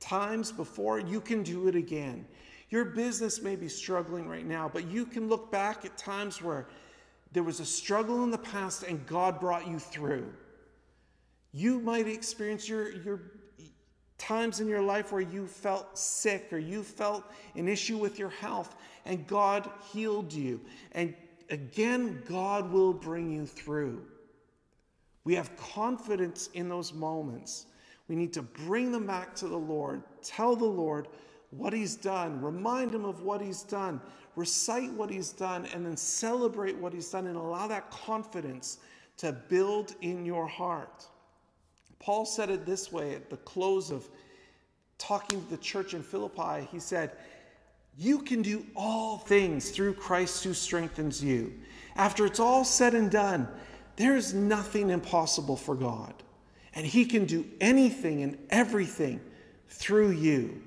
times 0.00 0.52
before, 0.52 0.98
you 0.98 1.20
can 1.20 1.42
do 1.42 1.66
it 1.68 1.74
again. 1.74 2.26
Your 2.68 2.84
business 2.84 3.40
may 3.40 3.56
be 3.56 3.68
struggling 3.68 4.28
right 4.28 4.46
now, 4.46 4.70
but 4.72 4.86
you 4.88 5.06
can 5.06 5.28
look 5.28 5.50
back 5.50 5.84
at 5.84 5.96
times 5.96 6.42
where 6.42 6.66
there 7.32 7.42
was 7.42 7.60
a 7.60 7.64
struggle 7.64 8.22
in 8.22 8.30
the 8.30 8.38
past 8.38 8.82
and 8.82 9.04
God 9.06 9.40
brought 9.40 9.66
you 9.66 9.78
through. 9.78 10.30
You 11.52 11.80
might 11.80 12.06
experience 12.06 12.68
your, 12.68 12.90
your 13.02 13.20
times 14.18 14.60
in 14.60 14.68
your 14.68 14.82
life 14.82 15.12
where 15.12 15.20
you 15.20 15.46
felt 15.46 15.98
sick 15.98 16.52
or 16.52 16.58
you 16.58 16.82
felt 16.82 17.24
an 17.56 17.68
issue 17.68 17.96
with 17.96 18.18
your 18.18 18.30
health 18.30 18.76
and 19.04 19.26
God 19.26 19.68
healed 19.92 20.32
you. 20.32 20.60
And 20.92 21.14
again, 21.50 22.22
God 22.26 22.70
will 22.70 22.92
bring 22.92 23.30
you 23.30 23.46
through. 23.46 24.02
We 25.24 25.34
have 25.34 25.56
confidence 25.56 26.48
in 26.54 26.68
those 26.68 26.92
moments. 26.92 27.66
We 28.08 28.16
need 28.16 28.32
to 28.34 28.42
bring 28.42 28.92
them 28.92 29.06
back 29.06 29.34
to 29.36 29.48
the 29.48 29.56
Lord, 29.56 30.02
tell 30.22 30.54
the 30.54 30.64
Lord 30.64 31.08
what 31.50 31.72
He's 31.72 31.96
done, 31.96 32.40
remind 32.40 32.94
Him 32.94 33.04
of 33.04 33.22
what 33.22 33.40
He's 33.40 33.62
done, 33.62 34.00
recite 34.36 34.92
what 34.92 35.10
He's 35.10 35.32
done, 35.32 35.66
and 35.66 35.84
then 35.86 35.96
celebrate 35.96 36.76
what 36.76 36.92
He's 36.92 37.10
done 37.10 37.26
and 37.26 37.36
allow 37.36 37.66
that 37.68 37.90
confidence 37.90 38.78
to 39.18 39.32
build 39.32 39.94
in 40.02 40.26
your 40.26 40.46
heart. 40.46 41.06
Paul 42.04 42.26
said 42.26 42.50
it 42.50 42.66
this 42.66 42.92
way 42.92 43.14
at 43.14 43.30
the 43.30 43.38
close 43.38 43.90
of 43.90 44.06
talking 44.98 45.42
to 45.42 45.50
the 45.50 45.56
church 45.56 45.94
in 45.94 46.02
Philippi. 46.02 46.68
He 46.70 46.78
said, 46.78 47.12
You 47.96 48.18
can 48.18 48.42
do 48.42 48.66
all 48.76 49.16
things 49.16 49.70
through 49.70 49.94
Christ 49.94 50.44
who 50.44 50.52
strengthens 50.52 51.24
you. 51.24 51.54
After 51.96 52.26
it's 52.26 52.40
all 52.40 52.62
said 52.62 52.94
and 52.94 53.10
done, 53.10 53.48
there 53.96 54.16
is 54.16 54.34
nothing 54.34 54.90
impossible 54.90 55.56
for 55.56 55.74
God 55.74 56.12
and 56.74 56.84
He 56.84 57.06
can 57.06 57.24
do 57.24 57.46
anything 57.58 58.22
and 58.22 58.36
everything 58.50 59.18
through 59.70 60.10
you. 60.10 60.60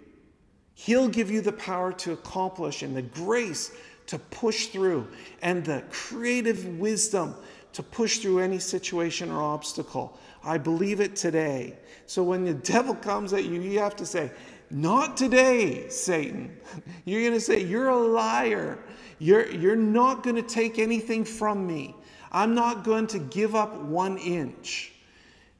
He'll 0.73 1.07
give 1.07 1.29
you 1.29 1.41
the 1.41 1.51
power 1.51 1.93
to 1.93 2.13
accomplish 2.13 2.81
and 2.81 2.97
the 2.97 3.03
grace 3.03 3.71
to 4.07 4.17
push 4.17 4.67
through 4.67 5.07
and 5.43 5.63
the 5.63 5.83
creative 5.91 6.65
wisdom 6.79 7.35
to 7.77 7.83
push 7.83 8.17
through 8.17 8.39
any 8.39 8.57
situation 8.57 9.29
or 9.29 9.39
obstacle. 9.39 10.17
I 10.43 10.57
believe 10.57 10.99
it 10.99 11.15
today. 11.15 11.77
So 12.07 12.23
when 12.23 12.43
the 12.43 12.53
devil 12.73 12.95
comes 12.95 13.33
at 13.33 13.45
you, 13.45 13.61
you 13.61 13.77
have 13.77 13.95
to 13.97 14.05
say, 14.05 14.31
Not 14.71 15.15
today, 15.15 15.87
Satan. 15.89 16.57
You're 17.05 17.21
going 17.21 17.33
to 17.33 17.39
say, 17.39 17.63
You're 17.63 17.89
a 17.89 17.95
liar. 17.95 18.79
You're, 19.19 19.51
you're 19.51 19.75
not 19.75 20.23
going 20.23 20.37
to 20.37 20.41
take 20.41 20.79
anything 20.79 21.23
from 21.23 21.67
me. 21.67 21.95
I'm 22.31 22.55
not 22.55 22.83
going 22.83 23.05
to 23.07 23.19
give 23.19 23.53
up 23.53 23.75
one 23.75 24.17
inch. 24.17 24.93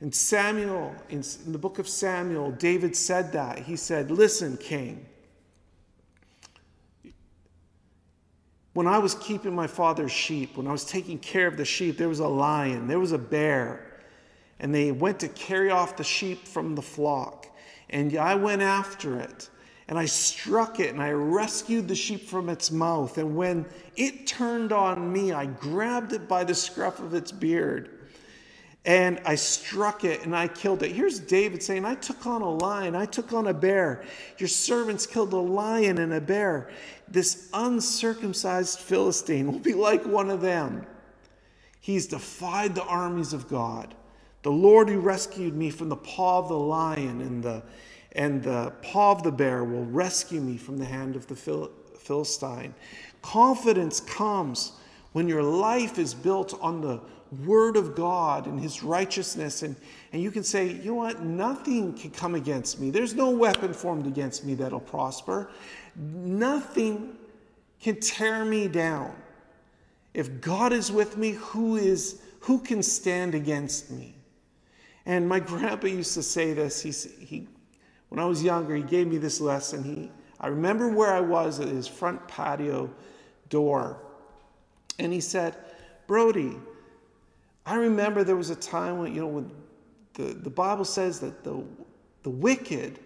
In 0.02 0.12
Samuel, 0.12 0.96
in, 1.10 1.24
in 1.46 1.52
the 1.52 1.60
book 1.60 1.78
of 1.78 1.88
Samuel, 1.88 2.50
David 2.50 2.96
said 2.96 3.32
that. 3.34 3.60
He 3.60 3.76
said, 3.76 4.10
Listen, 4.10 4.58
king, 4.58 5.06
when 8.78 8.86
I 8.86 9.00
was 9.00 9.16
keeping 9.16 9.56
my 9.56 9.66
father's 9.66 10.12
sheep, 10.12 10.56
when 10.56 10.68
I 10.68 10.72
was 10.72 10.86
taking 10.86 11.18
care 11.18 11.48
of 11.48 11.58
the 11.58 11.66
sheep, 11.66 11.98
there 11.98 12.10
was 12.10 12.20
a 12.20 12.28
lion, 12.28 12.86
there 12.86 13.00
was 13.00 13.12
a 13.12 13.18
bear, 13.18 14.04
and 14.60 14.72
they 14.72 14.92
went 14.92 15.20
to 15.22 15.28
carry 15.30 15.72
off 15.72 15.98
the 15.98 16.04
sheep 16.04 16.48
from 16.48 16.76
the 16.76 16.82
flock. 16.84 17.48
And 17.90 18.16
I 18.16 18.36
went 18.36 18.62
after 18.62 19.20
it, 19.20 19.50
and 19.88 19.98
I 19.98 20.06
struck 20.06 20.80
it, 20.80 20.92
and 20.92 21.02
I 21.02 21.10
rescued 21.10 21.88
the 21.88 21.96
sheep 21.96 22.30
from 22.30 22.50
its 22.50 22.70
mouth. 22.70 23.18
And 23.18 23.36
when 23.36 23.66
it 23.96 24.28
turned 24.28 24.72
on 24.72 25.12
me, 25.12 25.32
I 25.32 25.48
grabbed 25.48 26.14
it 26.14 26.28
by 26.28 26.44
the 26.44 26.54
scruff 26.54 27.00
of 27.00 27.16
its 27.16 27.32
beard 27.32 27.97
and 28.88 29.20
I 29.26 29.36
struck 29.36 30.06
it 30.06 30.24
and 30.24 30.34
I 30.34 30.48
killed 30.48 30.82
it. 30.82 30.94
Here's 30.94 31.20
David 31.20 31.62
saying, 31.62 31.84
I 31.84 31.96
took 31.96 32.26
on 32.26 32.42
a 32.42 32.50
lion, 32.50 32.96
I 32.96 33.06
took 33.06 33.34
on 33.34 33.48
a 33.48 33.54
bear. 33.54 34.06
Your 34.38 34.48
servants 34.48 35.06
killed 35.06 35.34
a 35.34 35.38
lion 35.38 35.98
and 35.98 36.14
a 36.14 36.22
bear. 36.22 36.72
This 37.10 37.50
uncircumcised 37.54 38.80
Philistine 38.80 39.52
will 39.52 39.60
be 39.60 39.74
like 39.74 40.06
one 40.06 40.30
of 40.30 40.40
them. 40.40 40.86
He's 41.82 42.08
defied 42.08 42.76
the 42.76 42.84
armies 42.86 43.34
of 43.34 43.50
God. 43.50 43.94
The 44.44 44.52
Lord 44.52 44.88
who 44.88 45.02
rescued 45.02 45.54
me 45.54 45.70
from 45.70 45.90
the 45.90 45.98
paw 45.98 46.40
of 46.40 46.48
the 46.48 46.58
lion 46.58 47.20
and 47.20 47.44
the, 47.44 47.64
and 48.14 48.42
the 48.42 48.72
paw 48.82 49.12
of 49.12 49.22
the 49.22 49.32
bear 49.34 49.66
will 49.66 49.84
rescue 49.84 50.40
me 50.40 50.56
from 50.56 50.78
the 50.78 50.86
hand 50.86 51.18
of 51.18 51.28
the 51.28 51.36
Phil, 51.36 51.70
Philistine. 52.00 52.74
Confidence 53.22 54.00
comes 54.00 54.72
when 55.12 55.28
your 55.28 55.44
life 55.44 56.00
is 56.00 56.14
built 56.14 56.58
on 56.62 56.80
the 56.80 57.02
word 57.46 57.78
of 57.78 57.96
God 57.96 58.48
and 58.48 58.60
his 58.60 58.84
righteousness. 58.84 59.64
And, 59.64 59.76
and 60.14 60.22
you 60.22 60.32
can 60.32 60.44
say, 60.44 60.72
you 60.72 60.92
know 60.92 60.96
what? 60.96 61.22
Nothing 61.24 61.94
can 61.94 62.12
come 62.12 62.36
against 62.36 62.80
me. 62.80 62.90
There's 62.90 63.14
no 63.14 63.30
weapon 63.30 63.74
formed 63.74 64.08
against 64.08 64.46
me 64.46 64.54
that'll 64.56 64.80
prosper. 64.80 65.50
Nothing 65.96 67.18
can 67.82 68.00
tear 68.00 68.46
me 68.46 68.68
down. 68.68 69.16
If 70.14 70.42
God 70.42 70.74
is 70.74 70.92
with 70.92 71.18
me, 71.18 71.32
who 71.32 71.76
is 71.76 72.22
who 72.42 72.60
can 72.60 72.82
stand 72.82 73.36
against 73.36 73.92
me? 73.92 74.16
And 75.06 75.28
my 75.28 75.40
grandpa 75.52 75.88
used 75.88 76.14
to 76.16 76.24
say 76.24 76.54
this. 76.54 76.82
He, 76.82 76.92
he, 77.24 77.48
when 78.10 78.20
I 78.20 78.26
was 78.26 78.42
younger, 78.42 78.76
he 78.76 78.84
gave 78.84 79.08
me 79.08 79.18
this 79.18 79.42
lesson. 79.42 79.84
He, 79.84 80.12
I 80.40 80.48
remember 80.48 80.90
where 80.90 81.14
I 81.14 81.20
was 81.20 81.60
at 81.60 81.68
his 81.68 81.88
front 81.88 82.26
patio 82.28 82.90
door, 83.50 84.02
and 84.98 85.12
he 85.12 85.20
said, 85.20 85.56
"Brody, 86.08 86.56
I 87.68 87.76
remember 87.76 88.24
there 88.24 88.38
was 88.38 88.50
a 88.50 88.56
time 88.56 88.98
when, 89.00 89.14
you 89.14 89.20
know, 89.20 89.28
when 89.28 89.52
the, 90.14 90.34
the 90.34 90.50
Bible 90.50 90.86
says 90.86 91.20
that 91.20 91.44
the, 91.44 91.64
the 92.24 92.30
wicked, 92.30 93.00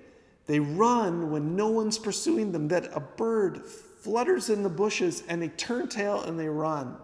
they 0.46 0.60
run 0.60 1.32
when 1.32 1.56
no 1.56 1.70
one's 1.70 1.98
pursuing 1.98 2.52
them, 2.52 2.68
that 2.68 2.96
a 2.96 3.00
bird 3.00 3.66
flutters 3.66 4.52
in 4.52 4.62
the 4.62 4.70
bushes 4.70 5.24
and 5.28 5.42
they 5.42 5.48
turn 5.50 5.88
tail 5.88 6.22
and 6.22 6.40
they 6.40 6.48
run. 6.48 6.96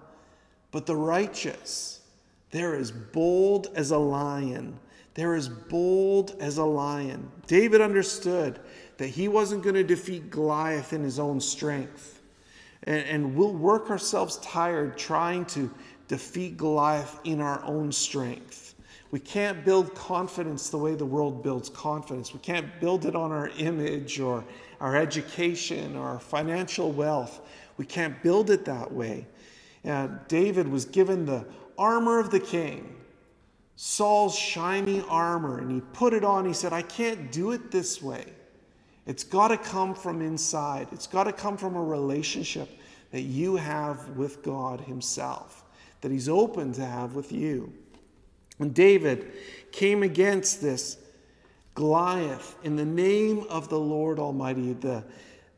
But 0.69 0.85
the 0.85 0.95
righteous, 0.95 2.01
they're 2.51 2.75
as 2.75 2.91
bold 2.91 3.69
as 3.73 3.89
a 3.89 3.97
lion. 3.97 4.79
They're 5.15 5.33
as 5.33 5.49
bold 5.49 6.35
as 6.39 6.57
a 6.59 6.63
lion. 6.63 7.31
David 7.47 7.81
understood 7.81 8.59
that 8.97 9.07
he 9.07 9.27
wasn't 9.27 9.63
going 9.63 9.75
to 9.75 9.83
defeat 9.83 10.29
Goliath 10.29 10.93
in 10.93 11.01
his 11.01 11.17
own 11.17 11.41
strength. 11.41 12.16
And, 12.87 13.05
and 13.05 13.35
we'll 13.35 13.53
work 13.53 13.91
ourselves 13.91 14.37
tired 14.37 14.97
trying 14.97 15.45
to 15.47 15.69
defeat 16.07 16.57
Goliath 16.57 17.19
in 17.25 17.41
our 17.41 17.63
own 17.63 17.91
strength. 17.91 18.73
We 19.11 19.19
can't 19.19 19.63
build 19.63 19.93
confidence 19.93 20.69
the 20.69 20.77
way 20.77 20.95
the 20.95 21.05
world 21.05 21.43
builds 21.43 21.69
confidence. 21.69 22.33
We 22.33 22.39
can't 22.39 22.67
build 22.81 23.05
it 23.05 23.15
on 23.15 23.31
our 23.31 23.49
image 23.57 24.19
or 24.19 24.43
our 24.81 24.95
education 24.95 25.95
or 25.95 26.07
our 26.07 26.19
financial 26.19 26.91
wealth. 26.91 27.41
We 27.77 27.85
can't 27.85 28.21
build 28.23 28.49
it 28.49 28.65
that 28.65 28.91
way. 28.91 29.27
David 30.27 30.67
was 30.67 30.85
given 30.85 31.25
the 31.25 31.45
armor 31.77 32.19
of 32.19 32.31
the 32.31 32.39
king, 32.39 32.95
Saul's 33.77 34.37
shiny 34.37 35.01
armor, 35.07 35.59
and 35.59 35.71
he 35.71 35.81
put 35.93 36.13
it 36.13 36.25
on. 36.25 36.45
He 36.45 36.53
said, 36.53 36.73
I 36.73 36.81
can't 36.81 37.31
do 37.31 37.51
it 37.51 37.71
this 37.71 38.01
way. 38.01 38.25
It's 39.05 39.23
got 39.23 39.49
to 39.49 39.57
come 39.57 39.93
from 39.95 40.21
inside, 40.21 40.89
it's 40.91 41.07
got 41.07 41.25
to 41.25 41.31
come 41.31 41.55
from 41.55 41.75
a 41.75 41.81
relationship 41.81 42.69
that 43.11 43.21
you 43.21 43.55
have 43.55 44.09
with 44.09 44.43
God 44.43 44.81
Himself 44.81 45.63
that 46.01 46.11
he's 46.11 46.29
open 46.29 46.73
to 46.73 46.85
have 46.85 47.15
with 47.15 47.31
you. 47.31 47.73
And 48.59 48.73
David 48.73 49.31
came 49.71 50.03
against 50.03 50.61
this 50.61 50.97
Goliath 51.75 52.55
in 52.63 52.75
the 52.75 52.85
name 52.85 53.45
of 53.49 53.69
the 53.69 53.79
Lord 53.79 54.17
Almighty, 54.17 54.73
the, 54.73 55.03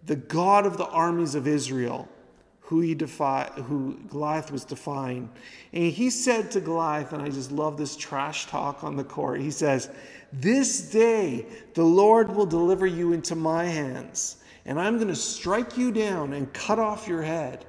the 0.06 0.18
God 0.18 0.66
of 0.66 0.78
the 0.78 0.88
armies 0.88 1.34
of 1.34 1.48
Israel, 1.48 2.10
who 2.62 2.82
he 2.82 2.94
defied, 2.94 3.52
who 3.52 3.98
Goliath 4.10 4.52
was 4.52 4.66
defying. 4.66 5.30
And 5.72 5.92
he 5.92 6.10
said 6.10 6.52
to 6.52 6.62
Goliath, 6.62 7.14
and 7.14 7.22
I 7.22 7.30
just 7.30 7.52
love 7.52 7.78
this 7.78 7.96
trash 7.96 8.48
talk 8.48 8.84
on 8.84 8.98
the 8.98 9.04
court. 9.04 9.40
He 9.40 9.52
says, 9.52 9.90
This 10.34 10.82
day 10.92 11.46
the 11.74 11.86
Lord 11.86 12.36
will 12.36 12.46
deliver 12.46 12.86
you 12.86 13.14
into 13.14 13.36
my 13.36 13.64
hands, 13.64 14.38
and 14.66 14.80
I'm 14.80 14.96
going 14.96 15.08
to 15.08 15.16
strike 15.16 15.78
you 15.78 15.92
down 15.92 16.34
and 16.34 16.52
cut 16.54 16.80
off 16.80 17.08
your 17.08 17.22
head. 17.22 17.66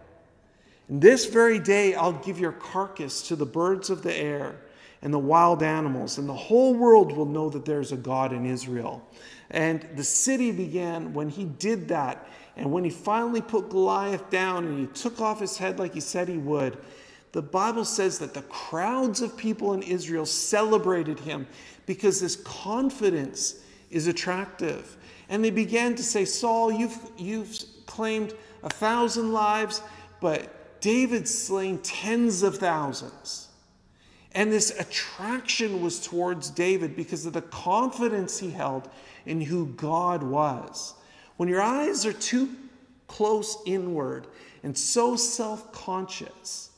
And 0.89 1.01
this 1.01 1.27
very 1.27 1.59
day 1.59 1.95
I'll 1.95 2.13
give 2.13 2.39
your 2.39 2.53
carcass 2.53 3.23
to 3.29 3.37
the 3.37 3.47
birds 3.47 3.91
of 3.91 4.03
the 4.03 4.15
air 4.15 4.57
and 5.03 5.15
the 5.15 5.19
wild 5.19 5.63
animals, 5.63 6.19
and 6.19 6.29
the 6.29 6.35
whole 6.35 6.75
world 6.75 7.17
will 7.17 7.27
know 7.27 7.49
that 7.49 7.65
there's 7.65 7.93
a 7.93 7.97
God 7.97 8.33
in 8.33 8.45
Israel. 8.45 9.03
And 9.51 9.87
the 9.97 10.05
city 10.05 10.53
began 10.53 11.15
when 11.15 11.31
he 11.31 11.45
did 11.45 11.89
that, 11.89 12.29
and 12.57 12.71
when 12.71 12.85
he 12.85 12.91
finally 12.91 13.41
put 13.41 13.71
Goliath 13.71 14.29
down 14.29 14.67
and 14.67 14.79
he 14.79 14.87
took 14.87 15.21
off 15.21 15.41
his 15.41 15.57
head 15.57 15.79
like 15.79 15.95
he 15.95 16.01
said 16.01 16.29
he 16.29 16.37
would, 16.37 16.77
the 17.33 17.41
Bible 17.41 17.85
says 17.85 18.19
that 18.19 18.35
the 18.35 18.43
crowds 18.43 19.23
of 19.23 19.37
people 19.37 19.73
in 19.73 19.83
Israel 19.83 20.27
celebrated 20.27 21.19
him 21.21 21.47
because 21.87 22.21
this 22.21 22.37
confidence 22.37 23.63
is 23.91 24.07
attractive. 24.07 24.97
And 25.31 25.43
they 25.45 25.51
began 25.51 25.95
to 25.95 26.03
say, 26.03 26.27
Saul, 26.27 26.71
you've, 26.73 26.99
you've 27.17 27.57
claimed 27.87 28.35
a 28.63 28.69
thousand 28.69 29.33
lives, 29.33 29.81
but 30.21 30.81
David's 30.81 31.33
slain 31.33 31.79
tens 31.79 32.43
of 32.43 32.59
thousands. 32.59 33.49
And 34.33 34.53
this 34.53 34.79
attraction 34.79 35.81
was 35.81 36.05
towards 36.05 36.51
David 36.51 36.97
because 36.97 37.27
of 37.27 37.33
the 37.33 37.43
confidence 37.43 38.39
he 38.39 38.51
held 38.51 38.89
in 39.25 39.41
who 39.41 39.67
God 39.67 40.23
was. 40.23 40.95
When 41.37 41.49
your 41.49 41.63
eyes 41.63 42.05
are 42.05 42.13
too 42.13 42.51
close 43.07 43.57
inward 43.67 44.27
and 44.63 44.77
so 44.77 45.17
self 45.17 45.73
conscious, 45.73 46.71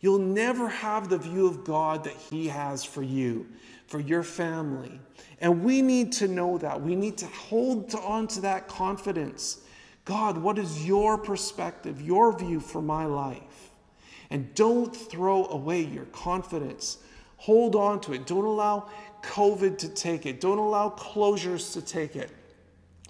you'll 0.00 0.18
never 0.18 0.68
have 0.68 1.08
the 1.08 1.18
view 1.18 1.46
of 1.46 1.64
God 1.64 2.04
that 2.04 2.16
He 2.16 2.48
has 2.48 2.84
for 2.84 3.02
you, 3.02 3.46
for 3.86 4.00
your 4.00 4.22
family. 4.22 5.00
And 5.40 5.64
we 5.64 5.82
need 5.82 6.12
to 6.12 6.28
know 6.28 6.58
that. 6.58 6.80
We 6.80 6.94
need 6.94 7.18
to 7.18 7.26
hold 7.26 7.94
on 7.94 8.28
to 8.28 8.40
that 8.42 8.68
confidence 8.68 9.58
God, 10.04 10.36
what 10.36 10.58
is 10.58 10.84
your 10.84 11.16
perspective, 11.16 12.00
your 12.02 12.36
view 12.36 12.58
for 12.58 12.82
my 12.82 13.04
life? 13.04 13.70
And 14.30 14.52
don't 14.54 14.94
throw 14.94 15.46
away 15.46 15.82
your 15.82 16.06
confidence. 16.06 16.98
Hold 17.36 17.76
on 17.76 18.00
to 18.02 18.14
it. 18.14 18.26
Don't 18.26 18.44
allow 18.44 18.88
COVID 19.22 19.78
to 19.78 19.88
take 19.88 20.26
it. 20.26 20.40
Don't 20.40 20.58
allow 20.58 20.90
closures 20.90 21.72
to 21.74 21.82
take 21.82 22.16
it. 22.16 22.30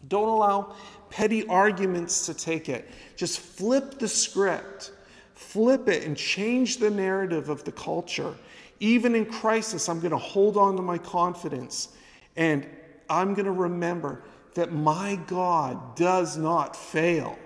Don't 0.09 0.29
allow 0.29 0.75
petty 1.11 1.47
arguments 1.47 2.27
to 2.27 2.35
take 2.35 2.69
it. 2.69 2.91
Just 3.17 3.39
flip 3.39 3.99
the 3.99 4.09
script, 4.09 4.93
flip 5.35 5.89
it, 5.89 6.05
and 6.05 6.17
change 6.17 6.79
the 6.79 6.91
narrative 6.91 7.49
of 7.49 7.65
the 7.65 7.73
culture. 7.73 8.35
Even 8.81 9.15
in 9.15 9.25
crisis, 9.25 9.89
I'm 9.89 10.01
going 10.01 10.11
to 10.11 10.19
hold 10.19 10.57
on 10.57 10.77
to 10.77 10.83
my 10.83 10.99
confidence 10.99 11.97
and 12.37 12.67
I'm 13.09 13.35
going 13.35 13.47
to 13.47 13.53
remember 13.53 14.23
that 14.55 14.73
my 14.73 15.19
God 15.27 15.97
does 15.97 16.37
not 16.37 16.77
fail. 16.77 17.39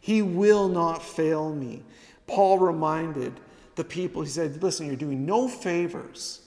He 0.00 0.22
will 0.22 0.68
not 0.68 1.02
fail 1.02 1.54
me. 1.54 1.82
Paul 2.26 2.58
reminded 2.58 3.40
the 3.74 3.84
people, 3.84 4.22
he 4.22 4.28
said, 4.28 4.62
Listen, 4.62 4.86
you're 4.86 4.96
doing 4.96 5.26
no 5.26 5.48
favors 5.48 6.40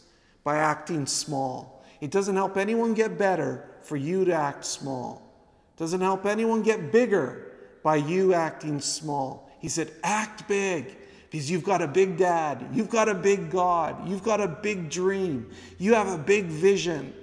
by 0.43 0.57
acting 0.57 1.05
small. 1.05 1.83
It 1.99 2.11
doesn't 2.11 2.35
help 2.35 2.57
anyone 2.57 2.93
get 2.93 3.17
better 3.17 3.69
for 3.81 3.97
you 3.97 4.25
to 4.25 4.33
act 4.33 4.65
small. 4.65 5.21
It 5.75 5.79
doesn't 5.79 6.01
help 6.01 6.25
anyone 6.25 6.61
get 6.61 6.91
bigger 6.91 7.51
by 7.83 7.97
you 7.97 8.33
acting 8.33 8.79
small. 8.79 9.51
He 9.59 9.69
said, 9.69 9.91
Act 10.03 10.47
big 10.47 10.97
because 11.29 11.51
you've 11.51 11.63
got 11.63 11.81
a 11.81 11.87
big 11.87 12.17
dad, 12.17 12.65
you've 12.71 12.89
got 12.89 13.09
a 13.09 13.13
big 13.13 13.49
God, 13.51 14.07
you've 14.07 14.23
got 14.23 14.39
a 14.39 14.47
big 14.47 14.89
dream, 14.89 15.49
you 15.77 15.93
have 15.93 16.07
a 16.07 16.17
big 16.17 16.45
vision 16.45 17.13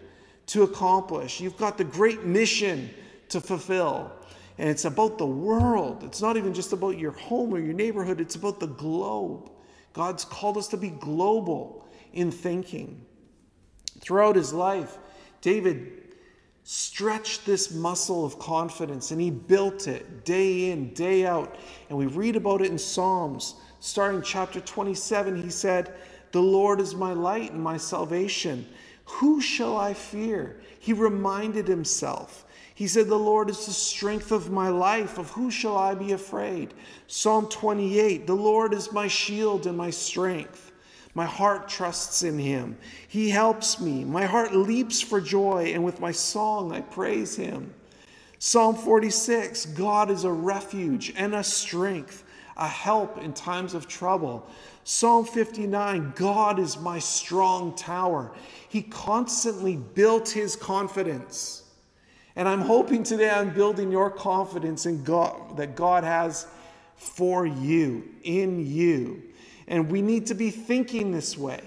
to 0.47 0.63
accomplish. 0.63 1.41
You've 1.41 1.57
got 1.57 1.79
the 1.79 1.85
great 1.85 2.25
mission 2.25 2.91
to 3.31 3.41
fulfill. 3.41 4.13
And 4.59 4.69
it's 4.69 4.85
about 4.85 5.19
the 5.19 5.27
world. 5.27 6.05
It's 6.05 6.23
not 6.23 6.37
even 6.37 6.55
just 6.55 6.73
about 6.73 6.99
your 6.99 7.13
home 7.13 7.53
or 7.53 7.59
your 7.59 7.75
neighborhood, 7.75 8.21
it's 8.21 8.37
about 8.37 8.61
the 8.61 8.69
globe. 8.69 9.51
God's 9.93 10.25
called 10.25 10.57
us 10.57 10.69
to 10.69 10.77
be 10.77 10.91
global 10.91 11.87
in 12.13 12.31
thinking. 12.31 13.05
Throughout 14.01 14.37
his 14.37 14.53
life, 14.53 14.99
David 15.41 16.15
stretched 16.65 17.45
this 17.45 17.71
muscle 17.73 18.25
of 18.25 18.39
confidence 18.39 19.11
and 19.11 19.21
he 19.21 19.31
built 19.31 19.87
it 19.87 20.25
day 20.25 20.71
in, 20.71 20.93
day 20.95 21.27
out. 21.27 21.57
And 21.89 21.99
we 21.99 22.07
read 22.07 22.37
about 22.37 22.63
it 22.63 22.71
in 22.71 22.79
Psalms. 22.79 23.57
Starting 23.81 24.23
chapter 24.23 24.61
27, 24.61 25.41
he 25.41 25.51
said, 25.51 25.95
The 26.33 26.41
Lord 26.41 26.81
is 26.81 26.95
my 26.95 27.13
light 27.13 27.53
and 27.53 27.63
my 27.63 27.77
salvation. 27.77 28.67
Who 29.07 29.41
shall 29.41 29.77
I 29.77 29.95
fear? 29.95 30.61
He 30.79 30.93
reminded 30.93 31.69
himself. 31.69 32.45
He 32.75 32.89
said, 32.89 33.09
The 33.09 33.19
Lord 33.19 33.51
is 33.51 33.67
the 33.67 33.73
strength 33.73 34.33
of 34.33 34.51
my 34.51 34.69
life. 34.69 35.19
Of 35.19 35.31
who 35.31 35.51
shall 35.51 35.77
I 35.77 35.95
be 35.95 36.13
afraid? 36.13 36.75
Psalm 37.07 37.49
28 37.49 38.27
The 38.27 38.35
Lord 38.35 38.75
is 38.75 38.93
my 38.93 39.09
shield 39.09 39.67
and 39.67 39.77
my 39.77 39.91
strength. 39.91 40.73
My 41.15 41.27
heart 41.27 41.69
trusts 41.69 42.25
in 42.25 42.39
him. 42.39 42.77
He 43.07 43.31
helps 43.31 43.81
me. 43.81 44.05
My 44.05 44.25
heart 44.25 44.53
leaps 44.53 45.01
for 45.01 45.21
joy, 45.21 45.71
and 45.73 45.85
with 45.85 46.01
my 46.01 46.11
song 46.11 46.73
I 46.73 46.81
praise 46.81 47.37
him. 47.37 47.73
Psalm 48.41 48.75
46 48.75 49.67
God 49.67 50.11
is 50.11 50.25
a 50.25 50.33
refuge 50.33 51.15
and 51.17 51.35
a 51.35 51.45
strength, 51.45 52.24
a 52.57 52.69
help 52.69 53.19
in 53.19 53.33
times 53.33 53.75
of 53.75 53.89
trouble. 53.89 54.47
Psalm 54.85 55.25
59 55.25 56.13
God 56.15 56.59
is 56.59 56.79
my 56.79 56.99
strong 56.99 57.75
tower. 57.75 58.33
He 58.69 58.83
constantly 58.83 59.77
built 59.77 60.29
his 60.29 60.57
confidence. 60.57 61.63
And 62.37 62.49
I'm 62.49 62.61
hoping 62.61 63.03
today 63.03 63.31
I'm 63.31 63.55
building 63.55 63.93
your 63.93 64.11
confidence 64.11 64.87
in 64.87 65.05
God 65.05 65.57
that 65.57 65.77
God 65.77 66.05
has 66.05 66.47
for 66.97 67.47
you, 67.47 68.05
in 68.23 68.67
you. 68.67 69.23
And 69.69 69.91
we 69.91 70.03
need 70.03 70.27
to 70.27 70.35
be 70.35 70.51
thinking 70.51 71.13
this 71.13 71.39
way. 71.39 71.63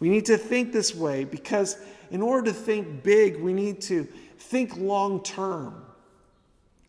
We 0.00 0.08
need 0.08 0.26
to 0.26 0.36
think 0.36 0.72
this 0.72 0.94
way 0.94 1.24
because 1.24 1.76
in 2.10 2.20
order 2.20 2.50
to 2.50 2.52
think 2.52 3.02
big, 3.02 3.40
we 3.40 3.52
need 3.52 3.80
to 3.82 4.04
think 4.38 4.76
long 4.76 5.22
term. 5.22 5.81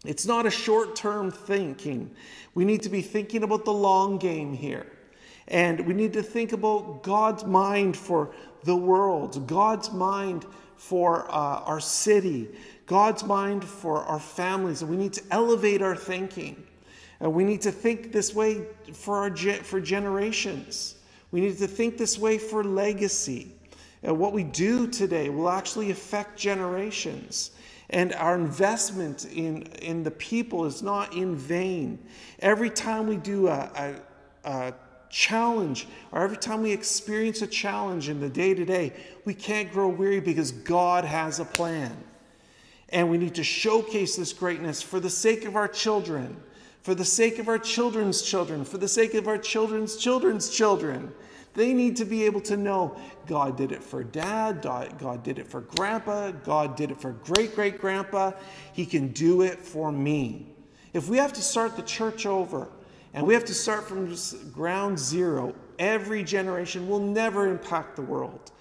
It's 0.04 0.26
not 0.26 0.46
a 0.46 0.52
short 0.52 0.96
term 0.96 1.32
thinking. 1.32 2.12
We 2.56 2.66
need 2.66 2.82
to 2.84 2.90
be 2.90 3.02
thinking 3.02 3.44
about 3.44 3.66
the 3.66 3.74
long 3.74 4.18
game 4.18 4.54
here. 4.54 4.86
And 5.48 5.86
we 5.86 5.94
need 5.94 6.14
to 6.14 6.24
think 6.24 6.52
about 6.52 7.04
God's 7.04 7.46
mind 7.46 7.98
for 7.98 8.34
the 8.64 8.76
world, 8.76 9.46
God's 9.48 9.92
mind 9.92 10.46
for 10.76 11.30
uh, 11.30 11.62
our 11.62 11.80
city, 11.80 12.50
God's 12.86 13.24
mind 13.24 13.64
for 13.64 14.04
our 14.04 14.20
families. 14.20 14.82
And 14.82 14.92
we 14.92 14.98
need 14.98 15.14
to 15.14 15.24
elevate 15.32 15.82
our 15.82 15.96
thinking. 15.96 16.64
And 17.20 17.34
we 17.34 17.44
need 17.44 17.62
to 17.62 17.72
think 17.72 18.12
this 18.12 18.34
way 18.34 18.66
for, 18.94 19.18
our 19.18 19.36
for 19.36 19.80
generations. 19.80 20.96
We 21.32 21.42
need 21.42 21.58
to 21.58 21.68
think 21.68 21.98
this 21.98 22.18
way 22.18 22.38
for 22.38 22.64
legacy. 22.64 23.54
And 24.04 24.20
what 24.20 24.34
we 24.34 24.44
do 24.44 24.88
today 24.88 25.30
will 25.30 25.50
actually 25.50 25.92
affect 25.92 26.38
generations. 26.38 27.52
And 27.90 28.14
our 28.14 28.36
investment 28.36 29.26
in, 29.26 29.64
in 29.82 30.04
the 30.04 30.12
people 30.12 30.66
is 30.66 30.82
not 30.82 31.14
in 31.14 31.36
vain. 31.36 32.00
Every 32.40 32.70
time 32.70 33.08
we 33.08 33.18
do 33.18 33.48
a, 33.48 33.70
a, 34.46 34.50
a 34.50 34.74
challenge, 35.10 35.88
or 36.12 36.24
every 36.24 36.38
time 36.38 36.64
we 36.64 36.72
experience 36.72 37.42
a 37.42 37.48
challenge 37.48 38.10
in 38.10 38.20
the 38.20 38.30
day 38.30 38.54
to 38.54 38.66
day, 38.66 38.94
we 39.26 39.34
can't 39.34 39.72
grow 39.72 39.88
weary 39.88 40.20
because 40.20 40.52
God 40.52 41.06
has 41.06 41.40
a 41.40 41.46
plan. 41.46 41.96
And 42.90 43.10
we 43.10 43.18
need 43.18 43.36
to 43.36 43.44
showcase 43.44 44.16
this 44.16 44.34
greatness 44.34 44.82
for 44.82 45.00
the 45.00 45.10
sake 45.10 45.46
of 45.46 45.56
our 45.56 45.68
children, 45.68 46.42
for 46.82 46.96
the 46.96 47.06
sake 47.06 47.40
of 47.40 47.48
our 47.48 47.60
children's 47.60 48.22
children, 48.22 48.66
for 48.66 48.78
the 48.78 48.88
sake 48.88 49.14
of 49.14 49.28
our 49.28 49.38
children's 49.38 49.98
children's 49.98 50.50
children. 50.50 51.12
They 51.54 51.74
need 51.74 51.98
to 51.98 52.06
be 52.06 52.24
able 52.26 52.42
to 52.42 52.58
know 52.58 52.98
God 53.28 53.58
did 53.58 53.72
it 53.72 53.84
for 53.84 54.04
dad, 54.04 54.62
God 54.62 55.24
did 55.24 55.38
it 55.38 55.48
for 55.48 55.62
grandpa, 55.62 56.32
God 56.32 56.76
did 56.76 56.92
it 56.92 57.00
for 57.00 57.12
great 57.12 57.56
great 57.56 57.80
grandpa. 57.80 58.32
He 58.74 58.86
can 58.86 59.10
do 59.10 59.42
it 59.42 59.60
for 59.60 59.92
me. 59.92 60.48
If 60.94 61.10
we 61.10 61.18
have 61.18 61.34
to 61.34 61.42
start 61.42 61.76
the 61.76 61.84
church 61.84 62.26
over 62.26 62.70
and 63.14 63.26
we 63.26 63.34
have 63.34 63.46
to 63.46 63.54
start 63.54 63.88
from 63.88 64.16
ground 64.52 64.98
zero, 64.98 65.54
every 65.80 66.24
generation 66.24 66.88
will 66.88 67.00
never 67.00 67.48
impact 67.48 67.96
the 67.96 68.02
world. 68.02 68.52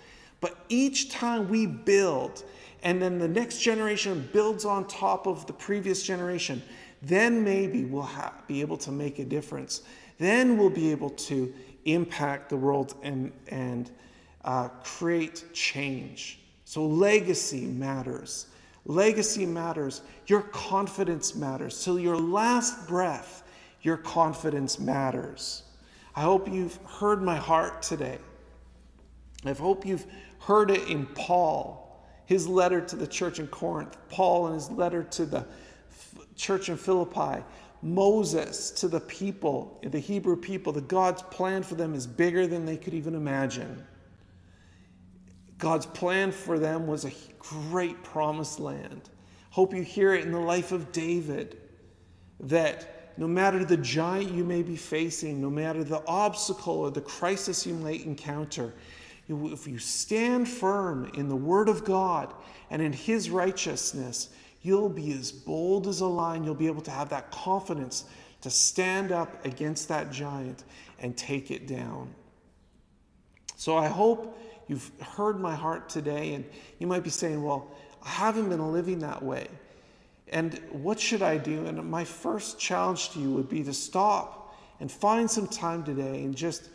But 0.41 0.59
each 0.69 1.11
time 1.11 1.49
we 1.49 1.67
build, 1.67 2.43
and 2.83 3.01
then 3.01 3.19
the 3.19 3.29
next 3.29 3.61
generation 3.61 4.29
builds 4.33 4.65
on 4.65 4.87
top 4.89 5.27
of 5.27 5.47
the 5.47 5.53
previous 5.53 6.03
generation, 6.03 6.63
then 7.01 7.45
maybe 7.45 7.85
we'll 7.85 8.03
ha- 8.03 8.35
be 8.47 8.61
able 8.61 8.77
to 8.79 8.91
make 8.91 9.19
a 9.19 9.25
difference. 9.25 9.83
Then 10.19 10.57
we'll 10.57 10.71
be 10.71 10.91
able 10.91 11.11
to 11.11 11.53
impact 11.85 12.49
the 12.49 12.57
world 12.57 12.95
and, 13.03 13.33
and 13.49 13.91
uh, 14.45 14.69
create 14.69 15.45
change. 15.53 16.41
So, 16.65 16.87
legacy 16.87 17.67
matters. 17.67 18.47
Legacy 18.85 19.47
matters. 19.47 20.03
Your 20.27 20.43
confidence 20.43 21.35
matters. 21.35 21.85
Till 21.85 21.99
your 21.99 22.17
last 22.17 22.89
breath, 22.89 23.43
your 23.83 23.97
confidence 23.97 24.79
matters. 24.79 25.65
I 26.15 26.23
hope 26.23 26.49
you've 26.49 26.79
heard 26.87 27.23
my 27.23 27.37
heart 27.37 27.83
today. 27.83 28.19
I 29.45 29.53
hope 29.53 29.85
you've 29.85 30.07
heard 30.41 30.71
it 30.71 30.89
in 30.89 31.07
Paul 31.07 31.83
his 32.27 32.49
letter 32.49 32.81
to 32.81 32.97
the 32.97 33.07
church 33.07 33.39
in 33.39 33.47
Corinth, 33.49 33.97
Paul 34.09 34.49
in 34.49 34.55
his 34.55 34.71
letter 34.71 35.03
to 35.03 35.27
the 35.27 35.45
church 36.37 36.69
in 36.69 36.77
Philippi, 36.77 37.45
Moses 37.83 38.71
to 38.71 38.89
the 38.89 39.01
people, 39.01 39.81
the 39.83 39.99
Hebrew 39.99 40.37
people, 40.37 40.73
that 40.73 40.87
God's 40.87 41.23
plan 41.23 41.63
for 41.63 41.75
them 41.75 41.95
is 41.95 42.07
bigger 42.07 42.47
than 42.47 42.65
they 42.65 42.77
could 42.77 42.95
even 42.95 43.15
imagine. 43.15 43.85
God's 45.59 45.87
plan 45.87 46.31
for 46.33 46.59
them 46.59 46.87
was 46.87 47.05
a 47.05 47.13
great 47.39 48.03
promised 48.03 48.61
land. 48.61 49.11
Hope 49.51 49.75
you 49.75 49.83
hear 49.83 50.15
it 50.15 50.25
in 50.25 50.33
the 50.33 50.41
life 50.41 50.73
of 50.73 50.93
David 50.93 51.59
that 52.41 53.13
no 53.19 53.29
matter 53.29 53.65
the 53.65 53.77
giant 53.77 54.33
you 54.33 54.45
may 54.45 54.63
be 54.63 54.77
facing, 54.77 55.41
no 55.41 55.51
matter 55.51 55.85
the 55.85 56.03
obstacle 56.07 56.75
or 56.75 56.91
the 56.91 57.01
crisis 57.01 57.67
you 57.67 57.75
might 57.75 58.05
encounter, 58.05 58.73
if 59.29 59.67
you 59.67 59.79
stand 59.79 60.49
firm 60.49 61.11
in 61.15 61.29
the 61.29 61.37
Word 61.37 61.69
of 61.69 61.85
God 61.85 62.33
and 62.71 62.83
in 62.83 62.93
His 62.93 63.31
righteousness, 63.31 64.31
you'll 64.63 64.89
be 64.89 65.13
as 65.13 65.31
bold 65.31 65.87
as 65.87 66.01
a 66.01 66.07
lion. 66.07 66.45
You'll 66.45 66.55
be 66.55 66.67
able 66.67 66.83
to 66.83 66.91
have 66.91 67.09
that 67.11 67.31
confidence 67.31 68.05
to 68.41 68.51
stand 68.51 69.13
up 69.13 69.45
against 69.45 69.89
that 69.89 70.11
giant 70.11 70.65
and 70.99 71.17
take 71.17 71.51
it 71.51 71.67
down. 71.67 72.13
So 73.57 73.77
I 73.77 73.89
hope 73.89 74.39
you've 74.69 74.91
heard 75.01 75.39
my 75.39 75.55
heart 75.55 75.89
today, 75.89 76.35
and 76.35 76.45
you 76.79 76.87
might 76.87 77.05
be 77.05 77.11
saying, 77.11 77.43
Well, 77.43 77.71
I 78.03 78.09
haven't 78.09 78.49
been 78.49 78.73
living 78.73 78.99
that 79.01 79.23
way. 79.23 79.49
And 80.29 80.61
what 80.71 80.99
should 80.99 81.23
I 81.23 81.37
do? 81.37 81.67
And 81.67 81.91
my 81.91 82.05
first 82.05 82.59
challenge 82.59 83.11
to 83.11 83.21
you 83.21 83.31
would 83.33 83.49
be 83.49 83.63
to 83.65 83.73
stop 83.73 84.57
and 84.81 84.91
find 84.91 85.31
some 85.31 85.47
time 85.47 85.85
today 85.85 86.25
and 86.25 86.35
just 86.35 86.71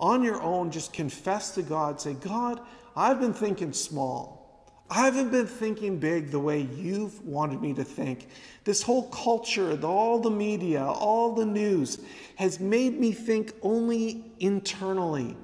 on 0.00 0.22
your 0.22 0.42
own, 0.42 0.70
just 0.70 0.92
confess 0.92 1.52
to 1.52 1.62
God, 1.62 2.00
say, 2.00 2.14
God, 2.14 2.60
I've 2.96 3.20
been 3.20 3.34
thinking 3.34 3.72
small. 3.72 4.41
I 4.90 5.06
haven't 5.06 5.30
been 5.30 5.46
thinking 5.46 5.98
big 5.98 6.30
the 6.30 6.38
way 6.38 6.60
you've 6.60 7.24
wanted 7.24 7.62
me 7.62 7.72
to 7.74 7.84
think. 7.84 8.28
This 8.64 8.82
whole 8.82 9.08
culture, 9.08 9.74
the, 9.74 9.86
all 9.86 10.20
the 10.20 10.30
media, 10.30 10.84
all 10.84 11.34
the 11.34 11.46
news 11.46 12.00
has 12.36 12.60
made 12.60 13.00
me 13.00 13.12
think 13.12 13.54
only 13.62 14.32
internally. 14.38 15.36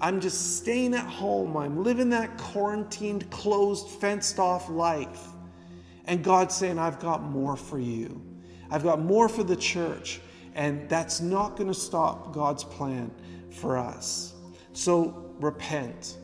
I'm 0.00 0.20
just 0.20 0.56
staying 0.56 0.94
at 0.94 1.06
home. 1.06 1.56
I'm 1.56 1.84
living 1.84 2.08
that 2.10 2.36
quarantined, 2.38 3.30
closed, 3.30 3.88
fenced 3.88 4.38
off 4.38 4.68
life. 4.68 5.28
And 6.06 6.24
God's 6.24 6.56
saying, 6.56 6.78
I've 6.78 6.98
got 6.98 7.22
more 7.22 7.56
for 7.56 7.78
you. 7.78 8.20
I've 8.70 8.82
got 8.82 9.00
more 9.00 9.28
for 9.28 9.44
the 9.44 9.56
church. 9.56 10.20
And 10.54 10.88
that's 10.88 11.20
not 11.20 11.56
going 11.56 11.68
to 11.68 11.78
stop 11.78 12.32
God's 12.32 12.64
plan 12.64 13.10
for 13.50 13.76
us. 13.76 14.34
So 14.72 15.32
repent. 15.38 16.16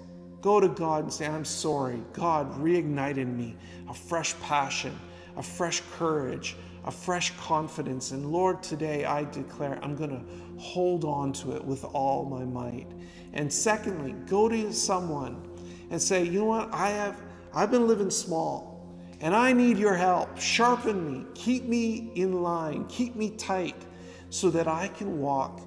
Go 0.47 0.61
to 0.61 0.69
God 0.69 1.03
and 1.03 1.13
say, 1.13 1.27
I'm 1.27 1.45
sorry. 1.45 2.01
God, 2.13 2.57
reignite 2.61 3.17
in 3.17 3.37
me 3.37 3.57
a 3.89 3.93
fresh 3.93 4.39
passion, 4.43 4.97
a 5.37 5.43
fresh 5.43 5.83
courage, 5.99 6.55
a 6.85 6.91
fresh 6.93 7.37
confidence. 7.37 8.13
And 8.13 8.31
Lord, 8.31 8.63
today 8.63 9.05
I 9.05 9.25
declare 9.25 9.77
I'm 9.83 9.97
going 9.97 10.11
to 10.11 10.63
hold 10.63 11.05
on 11.05 11.33
to 11.33 11.57
it 11.57 11.65
with 11.65 11.85
all 11.87 12.27
my 12.27 12.45
might. 12.45 12.87
And 13.33 13.53
secondly, 13.53 14.15
go 14.29 14.49
to 14.49 14.73
someone 14.73 15.43
and 15.91 16.01
say, 16.01 16.23
you 16.23 16.39
know 16.39 16.45
what? 16.45 16.73
I 16.73 16.91
have 16.91 17.21
I've 17.53 17.73
been 17.73 17.89
living 17.89 18.11
small 18.11 18.89
and 19.21 19.35
I 19.35 19.53
need 19.53 19.79
your 19.79 19.97
help. 19.97 20.39
Sharpen 20.39 21.11
me, 21.11 21.27
keep 21.35 21.65
me 21.65 22.13
in 22.15 22.41
line, 22.41 22.87
keep 22.87 23.17
me 23.17 23.31
tight 23.31 23.85
so 24.31 24.51
that 24.51 24.69
I 24.69 24.87
can 24.87 25.19
walk 25.19 25.61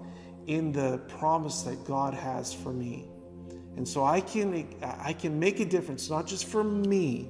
in 0.47 0.71
the 0.71 0.99
promise 1.09 1.63
that 1.63 1.83
God 1.83 2.13
has 2.13 2.53
for 2.53 2.71
me. 2.71 3.08
And 3.77 3.87
so 3.87 4.03
I 4.03 4.21
can, 4.21 4.67
I 4.81 5.13
can 5.13 5.39
make 5.39 5.59
a 5.59 5.65
difference, 5.65 6.09
not 6.09 6.27
just 6.27 6.45
for 6.45 6.63
me, 6.63 7.29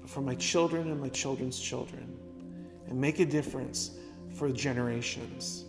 but 0.00 0.10
for 0.10 0.20
my 0.22 0.34
children 0.36 0.90
and 0.90 1.00
my 1.00 1.08
children's 1.10 1.58
children. 1.60 2.16
and 2.88 3.00
make 3.00 3.20
a 3.20 3.26
difference 3.26 3.92
for 4.34 4.50
generations. 4.50 5.64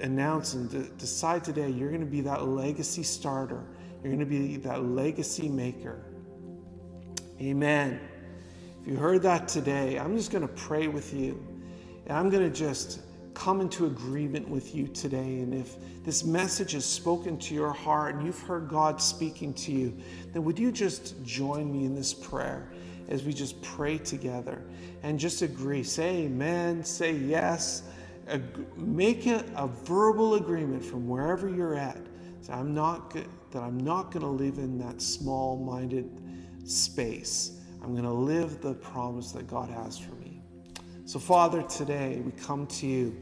Announce 0.00 0.54
and 0.54 0.70
d- 0.70 0.90
decide 0.98 1.44
today 1.44 1.70
you're 1.70 1.88
going 1.88 2.00
to 2.00 2.06
be 2.06 2.20
that 2.22 2.46
legacy 2.46 3.02
starter. 3.02 3.64
You're 4.02 4.12
going 4.12 4.18
to 4.20 4.26
be 4.26 4.56
that 4.58 4.84
legacy 4.84 5.48
maker. 5.48 6.04
Amen. 7.40 8.00
If 8.82 8.88
you 8.88 8.96
heard 8.96 9.22
that 9.22 9.48
today, 9.48 9.98
I'm 9.98 10.16
just 10.16 10.30
going 10.30 10.46
to 10.46 10.54
pray 10.54 10.88
with 10.88 11.14
you. 11.14 11.44
And 12.06 12.16
I'm 12.16 12.30
going 12.30 12.50
to 12.50 12.56
just 12.56 13.00
come 13.36 13.60
into 13.60 13.84
agreement 13.84 14.48
with 14.48 14.74
you 14.74 14.88
today. 14.88 15.40
And 15.40 15.54
if 15.54 15.76
this 16.04 16.24
message 16.24 16.72
has 16.72 16.86
spoken 16.86 17.38
to 17.40 17.54
your 17.54 17.70
heart 17.70 18.14
and 18.14 18.24
you've 18.24 18.40
heard 18.40 18.66
God 18.66 19.00
speaking 19.00 19.52
to 19.54 19.72
you, 19.72 19.96
then 20.32 20.42
would 20.44 20.58
you 20.58 20.72
just 20.72 21.22
join 21.22 21.70
me 21.70 21.84
in 21.84 21.94
this 21.94 22.14
prayer 22.14 22.72
as 23.08 23.24
we 23.24 23.34
just 23.34 23.60
pray 23.60 23.98
together 23.98 24.62
and 25.02 25.18
just 25.18 25.42
agree? 25.42 25.82
Say 25.82 26.24
amen, 26.24 26.82
say 26.82 27.12
yes, 27.12 27.82
make 28.74 29.26
a, 29.26 29.44
a 29.54 29.68
verbal 29.84 30.36
agreement 30.36 30.82
from 30.82 31.06
wherever 31.06 31.46
you're 31.46 31.76
at. 31.76 31.98
So 32.40 32.54
I'm 32.54 32.74
not 32.74 33.12
that 33.12 33.62
I'm 33.62 33.78
not 33.78 34.12
going 34.12 34.22
to 34.22 34.30
live 34.30 34.58
in 34.58 34.78
that 34.78 35.02
small-minded 35.02 36.10
space. 36.64 37.60
I'm 37.82 37.92
going 37.92 38.04
to 38.04 38.10
live 38.10 38.62
the 38.62 38.74
promise 38.74 39.32
that 39.32 39.46
God 39.46 39.68
has 39.68 39.98
for 39.98 40.14
me. 40.16 40.40
So, 41.04 41.20
Father, 41.20 41.62
today 41.62 42.20
we 42.24 42.32
come 42.32 42.66
to 42.66 42.86
you 42.86 43.16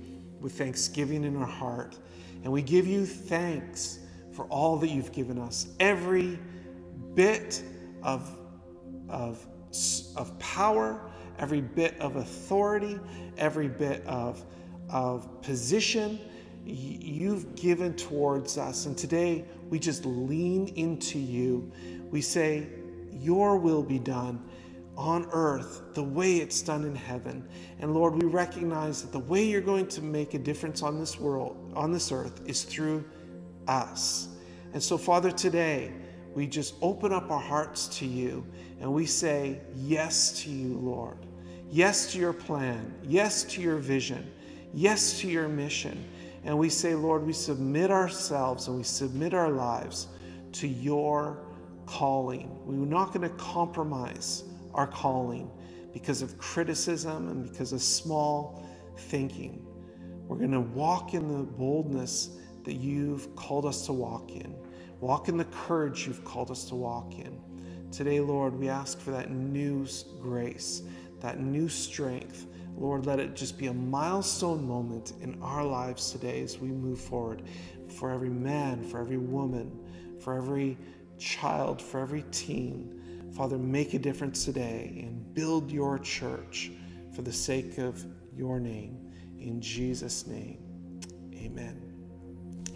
with 0.45 0.53
thanksgiving 0.59 1.25
in 1.25 1.39
our 1.39 1.47
heart, 1.47 1.97
and 2.43 2.53
we 2.53 2.61
give 2.61 2.87
you 2.87 3.07
thanks 3.07 4.01
for 4.31 4.45
all 4.49 4.77
that 4.77 4.91
you've 4.91 5.11
given 5.11 5.39
us. 5.39 5.69
Every 5.81 6.39
bit 7.15 7.63
of, 8.03 8.31
of, 9.09 9.45
of 10.17 10.39
power, 10.39 11.11
every 11.39 11.63
bit 11.63 11.99
of 11.99 12.17
authority, 12.17 13.01
every 13.39 13.69
bit 13.69 14.07
of, 14.07 14.45
of 14.91 15.41
position 15.41 16.21
you've 16.67 17.55
given 17.57 17.97
towards 17.97 18.59
us. 18.59 18.85
And 18.85 18.99
today 18.99 19.47
we 19.71 19.79
just 19.79 20.05
lean 20.05 20.69
into 20.77 21.19
you. 21.19 21.73
We 22.11 22.21
say, 22.21 22.67
Your 23.13 23.57
will 23.57 23.83
be 23.83 23.99
done 23.99 24.45
on 24.97 25.27
earth 25.33 25.83
the 25.95 26.03
way 26.03 26.37
it's 26.37 26.63
done 26.63 26.85
in 26.85 26.95
heaven. 26.95 27.47
And 27.81 27.95
Lord, 27.95 28.23
we 28.23 28.29
recognize 28.29 29.03
that 29.03 29.13
the 29.13 29.19
way 29.19 29.45
you're 29.45 29.61
going 29.61 29.89
to 29.89 30.03
make 30.03 30.35
a 30.35 30.39
difference 30.39 30.83
on 30.83 30.99
this 30.99 31.19
world, 31.19 31.73
on 31.75 31.93
this 31.93 32.13
earth, 32.13 32.41
is 32.47 32.63
through 32.63 33.05
us. 33.67 34.29
And 34.73 34.83
so, 34.83 34.97
Father, 34.97 35.31
today 35.31 35.93
we 36.35 36.47
just 36.47 36.75
open 36.83 37.13
up 37.13 37.31
our 37.31 37.41
hearts 37.41 37.89
to 37.99 38.07
you 38.07 38.47
and 38.81 38.93
we 38.93 39.07
say 39.07 39.61
yes 39.77 40.43
to 40.43 40.51
you, 40.51 40.79
Lord. 40.79 41.19
Yes 41.71 42.13
to 42.13 42.19
your 42.19 42.33
plan. 42.33 42.95
Yes 43.03 43.45
to 43.45 43.61
your 43.61 43.77
vision. 43.77 44.31
Yes 44.73 45.19
to 45.21 45.29
your 45.29 45.49
mission. 45.49 46.05
And 46.45 46.59
we 46.59 46.69
say, 46.69 46.95
Lord, 46.95 47.27
we 47.27 47.33
submit 47.33 47.91
ourselves 47.91 48.69
and 48.69 48.77
we 48.77 48.83
submit 48.83 49.33
our 49.33 49.51
lives 49.51 50.09
to 50.53 50.69
your 50.69 51.39
calling. 51.87 52.59
We're 52.65 52.87
not 52.87 53.13
going 53.13 53.29
to 53.29 53.35
compromise 53.37 54.45
our 54.75 54.87
calling 54.87 55.51
because 55.93 56.23
of 56.23 56.37
criticism 56.39 57.29
and 57.29 57.49
because 57.49 57.73
of 57.73 57.81
small 57.81 58.67
thinking. 58.97 59.65
We're 60.27 60.39
going 60.39 60.53
to 60.53 60.61
walk 60.61 61.15
in 61.15 61.29
the 61.29 61.45
boldness 61.45 62.31
that 62.65 62.75
you've 62.75 63.35
called 63.37 63.67
us 63.67 63.87
to 63.87 63.93
walk 63.93 64.33
in, 64.33 64.55
walk 65.01 65.29
in 65.29 65.37
the 65.37 65.45
courage 65.47 66.07
you've 66.07 66.25
called 66.25 66.51
us 66.51 66.65
to 66.67 66.75
walk 66.75 67.19
in. 67.19 67.39
Today, 67.93 68.21
Lord, 68.21 68.59
we 68.59 68.69
ask 68.69 68.99
for 68.99 69.13
that 69.13 69.31
new 69.31 69.87
grace, 70.21 70.83
that 71.21 71.39
new 71.39 71.69
strength. 71.69 72.47
Lord, 72.77 73.07
let 73.07 73.21
it 73.21 73.37
just 73.37 73.57
be 73.57 73.67
a 73.67 73.73
milestone 73.73 74.67
moment 74.67 75.13
in 75.21 75.41
our 75.41 75.65
lives 75.65 76.11
today 76.11 76.43
as 76.43 76.59
we 76.59 76.69
move 76.69 77.01
forward. 77.01 77.43
For 77.89 78.11
every 78.11 78.31
man, 78.31 78.83
for 78.83 78.99
every 78.99 79.19
woman, 79.19 79.79
for 80.19 80.35
every 80.35 80.77
child, 81.19 81.81
for 81.81 82.01
every 82.01 82.25
teen, 82.33 83.01
Father, 83.35 83.59
make 83.59 83.95
a 83.95 83.99
difference 83.99 84.45
today 84.45 85.03
and 85.05 85.35
build 85.35 85.71
your 85.71 85.99
church 85.99 86.71
for 87.15 87.23
the 87.23 87.33
sake 87.33 87.79
of 87.79 88.05
your 88.37 88.61
name. 88.61 89.13
In 89.39 89.61
Jesus' 89.61 90.27
name, 90.27 90.59
amen. 91.35 91.83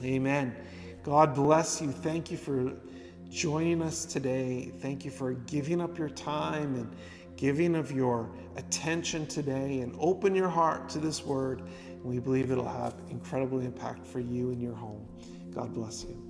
Amen. 0.02 0.56
God 1.04 1.34
bless 1.34 1.80
you. 1.80 1.92
Thank 1.92 2.30
you 2.30 2.36
for 2.36 2.72
joining 3.30 3.82
us 3.82 4.04
today. 4.04 4.72
Thank 4.80 5.04
you 5.04 5.10
for 5.10 5.34
giving 5.34 5.80
up 5.80 5.96
your 5.96 6.10
time 6.10 6.74
and 6.74 6.94
giving 7.36 7.76
of 7.76 7.92
your 7.92 8.28
attention 8.56 9.26
today 9.26 9.80
and 9.80 9.94
open 10.00 10.34
your 10.34 10.48
heart 10.48 10.88
to 10.90 10.98
this 10.98 11.24
word. 11.24 11.62
We 12.02 12.18
believe 12.18 12.50
it'll 12.50 12.68
have 12.68 12.94
incredible 13.10 13.60
impact 13.60 14.06
for 14.06 14.18
you 14.18 14.50
and 14.50 14.60
your 14.60 14.74
home. 14.74 15.06
God 15.54 15.72
bless 15.72 16.02
you. 16.02 16.27